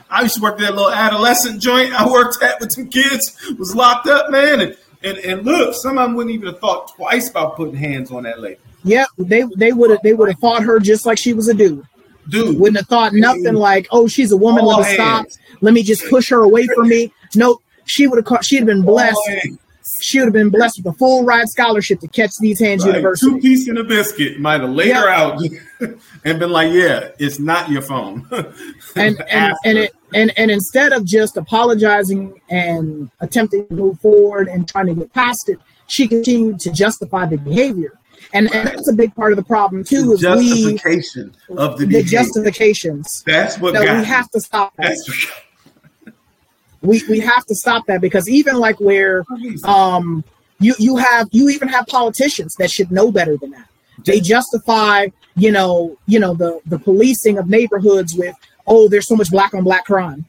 [0.09, 3.35] I used to work at that little adolescent joint I worked at with some kids,
[3.57, 6.95] was locked up, man, and and, and look, some of them wouldn't even have thought
[6.95, 8.61] twice about putting hands on that lady.
[8.84, 11.53] Yeah, they they would have they would have fought her just like she was a
[11.53, 11.86] dude.
[12.29, 13.55] Dude wouldn't have thought nothing dude.
[13.55, 14.63] like, oh, she's a woman.
[14.63, 15.34] All let me hands.
[15.34, 15.61] stop.
[15.61, 17.11] Let me just push her away from me.
[17.36, 17.61] Nope.
[17.86, 18.45] She would have caught.
[18.45, 19.19] She'd have been blessed.
[20.01, 22.95] She would have been blessed with a full ride scholarship to catch these hands right.
[22.95, 23.32] university.
[23.32, 24.97] Two piece in a biscuit might have laid yep.
[24.97, 25.41] her out
[26.25, 28.27] and been like, "Yeah, it's not your phone."
[28.95, 34.47] and and and, it, and and instead of just apologizing and attempting to move forward
[34.47, 37.97] and trying to get past it, she continued to justify the behavior.
[38.34, 40.13] And, and that's a big part of the problem too.
[40.13, 43.24] Is the justification we, of the, the justifications.
[43.26, 44.74] That's what we have to stop.
[44.78, 44.97] That.
[46.82, 49.24] we we have to stop that because even like where
[49.63, 50.24] um
[50.59, 53.67] you you have you even have politicians that should know better than that.
[54.05, 58.36] They justify you know you know the the policing of neighborhoods with
[58.67, 60.26] oh there's so much black on black crime.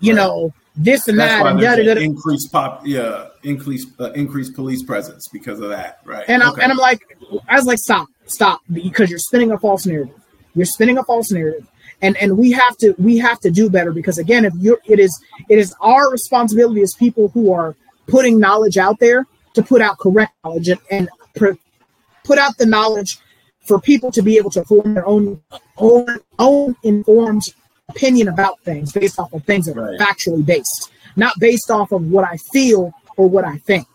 [0.00, 0.22] You right.
[0.22, 1.98] know this and That's that and yada.
[2.00, 6.24] increased pop yeah increased uh, increased police presence because of that right.
[6.28, 7.00] And I'm, and I'm like
[7.48, 10.14] I was like stop stop because you're spinning a false narrative.
[10.54, 11.66] You're spinning a false narrative.
[12.02, 15.00] And and we have to we have to do better because again if you're it
[15.00, 15.18] is
[15.48, 17.74] it is our responsibility as people who are
[18.06, 23.18] putting knowledge out there to put out correct knowledge and, and put out the knowledge
[23.66, 25.40] for people to be able to form their own
[25.78, 26.06] own
[26.38, 27.54] own informed
[27.88, 29.94] opinion about things based off of things that right.
[29.94, 33.86] are factually based, not based off of what I feel or what I think.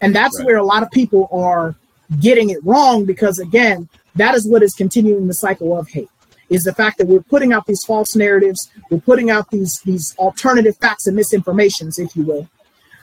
[0.00, 0.46] And that's right.
[0.46, 1.74] where a lot of people are
[2.20, 6.08] getting it wrong because, again, that is what is continuing the cycle of hate.
[6.48, 10.14] Is the fact that we're putting out these false narratives, we're putting out these these
[10.16, 12.48] alternative facts and misinformations, if you will,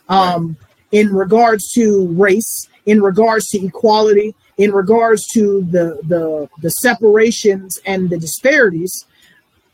[0.08, 0.56] um,
[0.94, 7.80] in regards to race, in regards to equality, in regards to the the the separations
[7.86, 9.06] and the disparities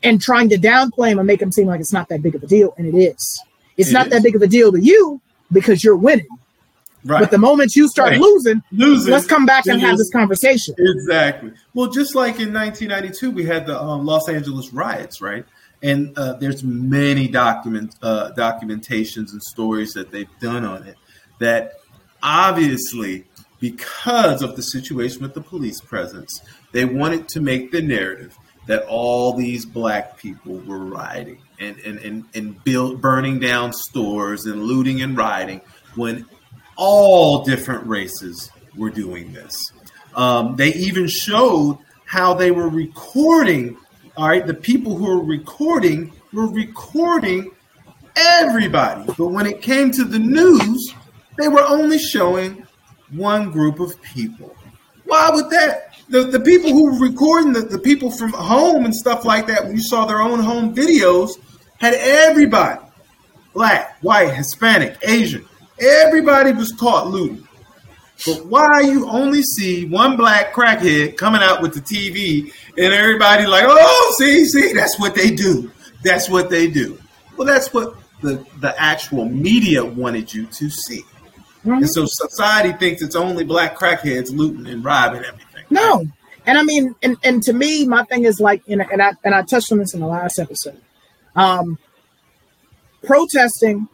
[0.02, 2.42] and trying to downplay him and make him seem like it's not that big of
[2.42, 3.42] a deal, and it is.
[3.76, 4.12] It's it not is.
[4.12, 5.20] that big of a deal to you
[5.52, 6.28] because you're winning.
[7.04, 7.20] Right.
[7.20, 8.20] But the moment you start right.
[8.20, 10.74] losing, losing, let's come back and have this conversation.
[10.76, 11.52] Exactly.
[11.72, 15.46] Well, just like in 1992, we had the um, Los Angeles riots, right?
[15.82, 20.96] And uh, there's many document uh, documentations and stories that they've done on it
[21.38, 21.80] that
[22.22, 23.24] obviously,
[23.60, 26.42] because of the situation with the police presence,
[26.72, 28.36] they wanted to make the narrative
[28.70, 34.46] that all these black people were rioting and and and, and build, burning down stores
[34.46, 35.60] and looting and rioting
[35.96, 36.24] when
[36.76, 39.72] all different races were doing this.
[40.14, 43.76] Um, they even showed how they were recording.
[44.16, 47.50] All right, the people who were recording were recording
[48.14, 50.94] everybody, but when it came to the news,
[51.38, 52.64] they were only showing
[53.10, 54.54] one group of people.
[55.06, 55.89] Why would that?
[56.10, 59.64] The, the people who were recording the, the people from home and stuff like that,
[59.64, 61.30] when you saw their own home videos,
[61.78, 62.80] had everybody
[63.54, 65.46] black, white, Hispanic, Asian.
[65.80, 67.46] Everybody was caught looting.
[68.26, 73.46] But why you only see one black crackhead coming out with the TV and everybody
[73.46, 75.70] like, oh, see, see, that's what they do.
[76.02, 77.00] That's what they do.
[77.36, 81.02] Well, that's what the, the actual media wanted you to see.
[81.60, 81.72] Mm-hmm.
[81.72, 85.49] And so society thinks it's only black crackheads looting and robbing everything.
[85.70, 86.06] No.
[86.46, 89.34] And I mean, and, and to me, my thing is like, and, and I and
[89.34, 90.80] I touched on this in the last episode.
[91.36, 91.78] Um,
[93.04, 93.88] protesting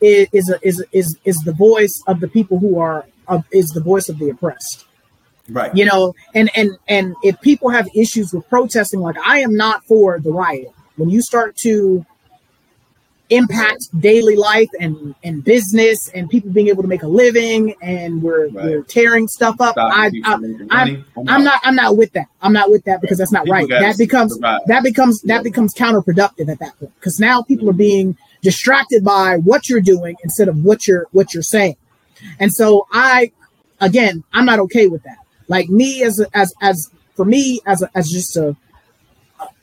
[0.00, 3.68] is is, a, is is is the voice of the people who are of, is
[3.68, 4.84] the voice of the oppressed.
[5.48, 5.74] Right.
[5.74, 9.84] You know, and and and if people have issues with protesting, like I am not
[9.86, 10.72] for the riot.
[10.96, 12.04] When you start to
[13.30, 18.22] impact daily life and, and business and people being able to make a living and
[18.22, 18.64] we're, right.
[18.64, 19.76] we're tearing stuff up.
[19.76, 20.34] I, I,
[20.70, 22.26] I'm, I'm not I'm not with that.
[22.40, 23.68] I'm not with that because that's not people right.
[23.68, 24.60] That becomes survive.
[24.66, 29.36] that becomes that becomes counterproductive at that point because now people are being distracted by
[29.36, 31.76] what you're doing instead of what you're what you're saying.
[32.40, 33.32] And so I
[33.80, 35.18] again I'm not okay with that.
[35.48, 38.56] Like me as as as for me as a, as just a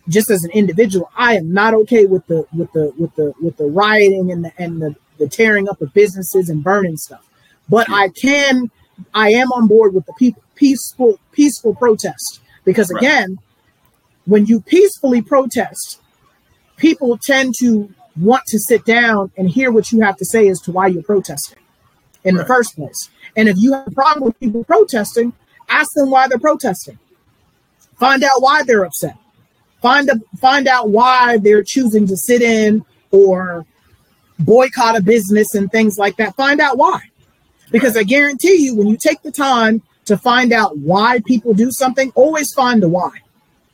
[0.08, 3.58] just as an individual, I am not okay with the with the with the with
[3.58, 7.28] the rioting and the and the, the tearing up of businesses and burning stuff.
[7.70, 8.70] But I can
[9.14, 13.39] I am on board with the pe- peaceful peaceful protest because again, right.
[14.26, 16.01] when you peacefully protest,
[16.78, 20.60] people tend to want to sit down and hear what you have to say as
[20.62, 21.60] to why you're protesting
[22.24, 22.41] in right.
[22.41, 23.10] the first place.
[23.36, 25.34] And if you have a problem with people protesting,
[25.68, 26.99] ask them why they're protesting.
[27.99, 29.18] Find out why they're upset.
[29.86, 33.68] Find a, find out why they're choosing to sit in or
[34.40, 36.36] boycott a business and things like that.
[36.36, 37.02] Find out why.
[37.70, 41.70] Because I guarantee you, when you take the time to find out why people do
[41.70, 43.12] something, always find the why.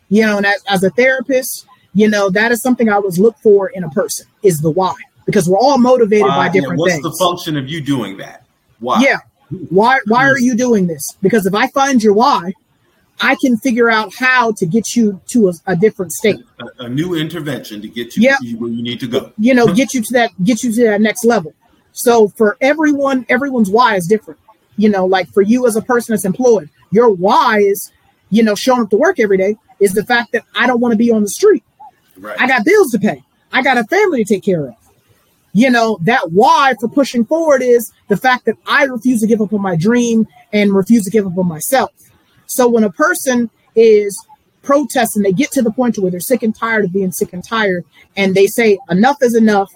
[0.09, 3.37] You know, and as, as a therapist, you know, that is something I always look
[3.37, 4.95] for in a person is the why.
[5.25, 7.05] Because we're all motivated by different what's things.
[7.05, 8.45] What's the function of you doing that?
[8.79, 8.99] Why?
[9.01, 9.19] Yeah.
[9.69, 11.15] Why why are you doing this?
[11.21, 12.51] Because if I find your why,
[13.21, 16.39] I can figure out how to get you to a, a different state.
[16.59, 18.39] A, a, new intervention to get you, yep.
[18.57, 19.31] where you need to go.
[19.37, 21.53] You know, get you to that get you to that next level.
[21.93, 24.39] So for everyone, everyone's why is different.
[24.77, 27.91] You know, like for you as a person that's employed, your why is,
[28.29, 30.93] you know, showing up to work every day is the fact that I don't want
[30.93, 31.63] to be on the street.
[32.17, 32.39] Right.
[32.39, 33.23] I got bills to pay.
[33.51, 34.75] I got a family to take care of.
[35.53, 39.41] You know, that why for pushing forward is the fact that I refuse to give
[39.41, 41.91] up on my dream and refuse to give up on myself.
[42.51, 44.27] So when a person is
[44.61, 47.43] protesting, they get to the point where they're sick and tired of being sick and
[47.43, 47.85] tired,
[48.17, 49.71] and they say, enough is enough.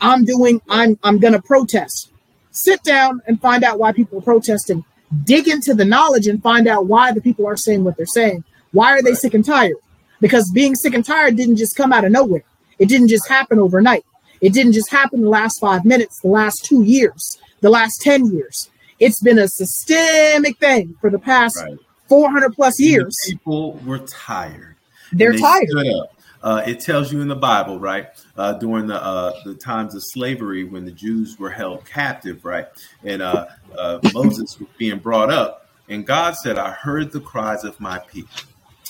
[0.00, 2.10] I'm doing, I'm I'm gonna protest.
[2.50, 4.84] Sit down and find out why people are protesting.
[5.24, 8.42] Dig into the knowledge and find out why the people are saying what they're saying.
[8.72, 9.76] Why are they sick and tired?
[10.20, 12.42] Because being sick and tired didn't just come out of nowhere.
[12.80, 14.04] It didn't just happen overnight.
[14.40, 18.32] It didn't just happen the last five minutes, the last two years, the last 10
[18.32, 18.68] years.
[18.98, 21.78] It's been a systemic thing for the past right.
[22.08, 23.16] 400 plus years.
[23.26, 24.76] people were tired.
[25.12, 26.08] They're they tired.
[26.42, 28.08] Uh, it tells you in the Bible, right?
[28.36, 32.68] Uh, during the uh, the times of slavery, when the Jews were held captive, right,
[33.02, 33.46] and uh,
[33.76, 37.98] uh, Moses was being brought up, and God said, "I heard the cries of my
[37.98, 38.30] people."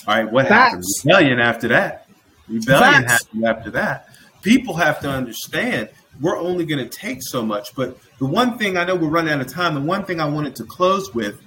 [0.07, 0.71] All right, what Facts.
[0.71, 0.83] happened?
[1.05, 2.07] Rebellion after that.
[2.47, 3.25] Rebellion Facts.
[3.25, 4.09] happened after that.
[4.43, 5.89] People have to understand
[6.21, 7.75] we're only going to take so much.
[7.75, 9.75] But the one thing I know we're running out of time.
[9.75, 11.41] The one thing I wanted to close with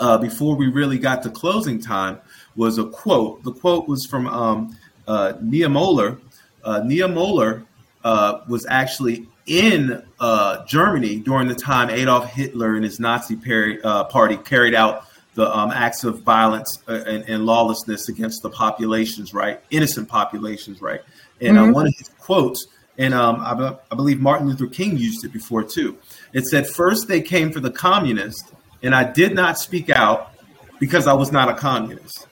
[0.00, 2.18] uh, before we really got to closing time
[2.56, 3.44] was a quote.
[3.44, 4.76] The quote was from um,
[5.06, 6.18] uh, Niemöller.
[6.64, 7.64] Uh, Niemöller
[8.02, 13.82] uh, was actually in uh, Germany during the time Adolf Hitler and his Nazi peri-
[13.82, 19.32] uh, party carried out the um, acts of violence and, and, lawlessness against the populations,
[19.32, 19.60] right?
[19.70, 21.00] Innocent populations, right?
[21.40, 21.72] And mm-hmm.
[21.72, 22.66] one of his quotes,
[22.98, 25.96] and um, I, I believe Martin Luther King used it before too.
[26.32, 30.32] It said, First they came for the communists and I did not speak out
[30.78, 32.26] because I was not a communist.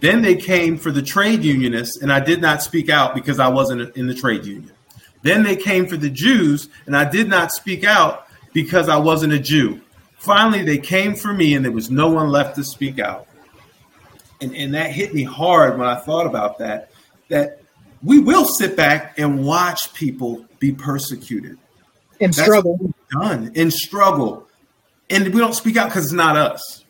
[0.00, 3.48] Then they came for the trade unionists, and I did not speak out because I
[3.48, 4.72] wasn't in the trade union.
[5.22, 9.34] Then they came for the Jews, and I did not speak out because I wasn't
[9.34, 9.80] a Jew.
[10.16, 13.26] Finally, they came for me, and there was no one left to speak out.
[14.40, 16.90] And, and that hit me hard when I thought about that,
[17.28, 17.60] that
[18.02, 21.58] we will sit back and watch people be persecuted.
[22.20, 22.94] And struggle.
[23.10, 23.52] Done.
[23.54, 24.46] And struggle
[25.10, 26.84] and we don't speak out because it's not us.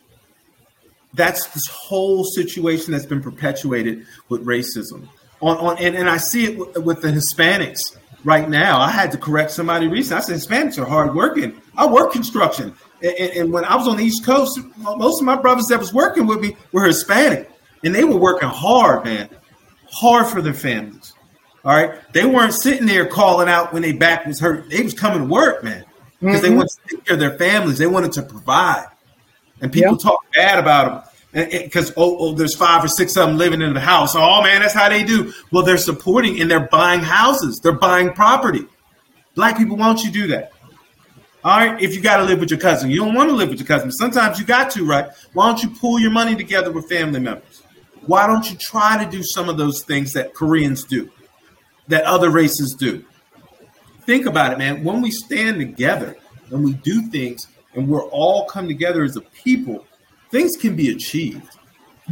[1.15, 5.09] That's this whole situation that's been perpetuated with racism.
[5.41, 8.79] On, on and, and I see it w- with the Hispanics right now.
[8.79, 10.19] I had to correct somebody recently.
[10.19, 11.61] I said Hispanics are hardworking.
[11.77, 15.37] I work construction, and, and, when I was on the East Coast, most of my
[15.37, 17.51] brothers that was working with me were Hispanic,
[17.83, 19.31] and they were working hard, man,
[19.91, 21.15] hard for their families.
[21.65, 24.69] All right, they weren't sitting there calling out when their back was hurt.
[24.69, 25.85] They was coming to work, man
[26.21, 26.51] because mm-hmm.
[26.51, 27.79] they wanted to take care of their families.
[27.79, 28.87] They wanted to provide,
[29.61, 30.01] and people yep.
[30.01, 33.73] talk bad about them because oh, oh, there's five or six of them living in
[33.73, 34.15] the house.
[34.17, 35.33] Oh man, that's how they do.
[35.53, 37.61] Well, they're supporting and they're buying houses.
[37.61, 38.67] They're buying property.
[39.35, 40.53] Black people, why don't you do that?
[41.43, 43.49] All right, if you got to live with your cousin, you don't want to live
[43.49, 43.91] with your cousin.
[43.93, 45.07] Sometimes you got to, right?
[45.33, 47.63] Why don't you pull your money together with family members?
[48.07, 51.11] Why don't you try to do some of those things that Koreans do,
[51.89, 53.05] that other races do?
[54.03, 54.85] Think about it, man.
[54.85, 56.17] When we stand together
[56.51, 59.87] and we do things and we're all come together as a people,
[60.31, 61.57] things can be achieved.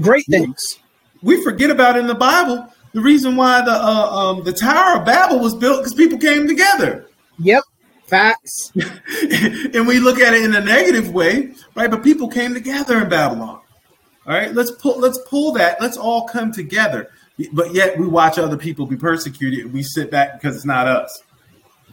[0.00, 0.78] Great things.
[1.22, 5.06] We forget about in the Bible the reason why the uh, um, the Tower of
[5.06, 7.08] Babel was built because people came together.
[7.38, 7.62] Yep,
[8.06, 8.72] facts.
[9.74, 11.90] and we look at it in a negative way, right?
[11.90, 13.60] But people came together in Babylon.
[14.26, 15.80] All right, let's pull let's pull that.
[15.80, 17.10] Let's all come together.
[17.52, 19.72] But yet we watch other people be persecuted.
[19.72, 21.22] We sit back because it's not us.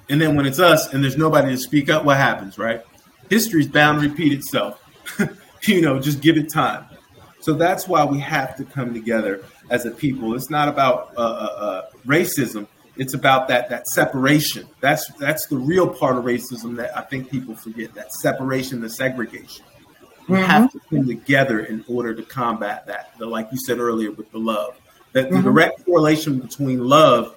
[0.10, 2.82] And then when it's us and there's nobody to speak up, what happens, right?
[3.30, 4.82] History's bound to repeat itself.
[5.64, 6.86] you know, just give it time.
[7.39, 9.43] So that's why we have to come together.
[9.70, 10.36] as a people.
[10.36, 12.68] It's not about uh, uh, uh, racism.
[12.97, 14.68] It's about that that separation.
[14.80, 17.93] That's that's the real part of racism that I think people forget.
[17.93, 19.66] That separation, the segregation.
[20.28, 20.45] We mm-hmm.
[20.45, 23.12] have to come together in order to combat that.
[23.18, 24.80] The, like you said earlier with the love,
[25.12, 25.43] that the mm-hmm.
[25.43, 27.35] direct correlation between love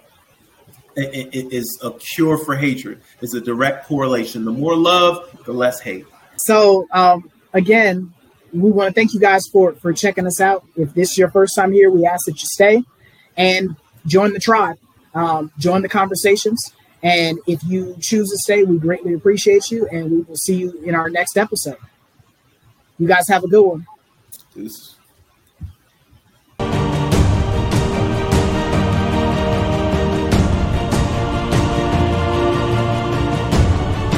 [0.98, 3.00] is a cure for hatred.
[3.20, 4.44] It's a direct correlation.
[4.44, 6.06] The more love, the less hate.
[6.36, 8.12] So um, again,
[8.52, 10.64] we want to thank you guys for for checking us out.
[10.76, 12.82] If this is your first time here, we ask that you stay
[13.36, 13.76] and
[14.06, 14.78] join the tribe,
[15.14, 16.72] um, join the conversations.
[17.02, 20.82] And if you choose to stay, we greatly appreciate you, and we will see you
[20.82, 21.78] in our next episode.
[22.98, 23.86] You guys have a good one.
[24.52, 24.97] Peace.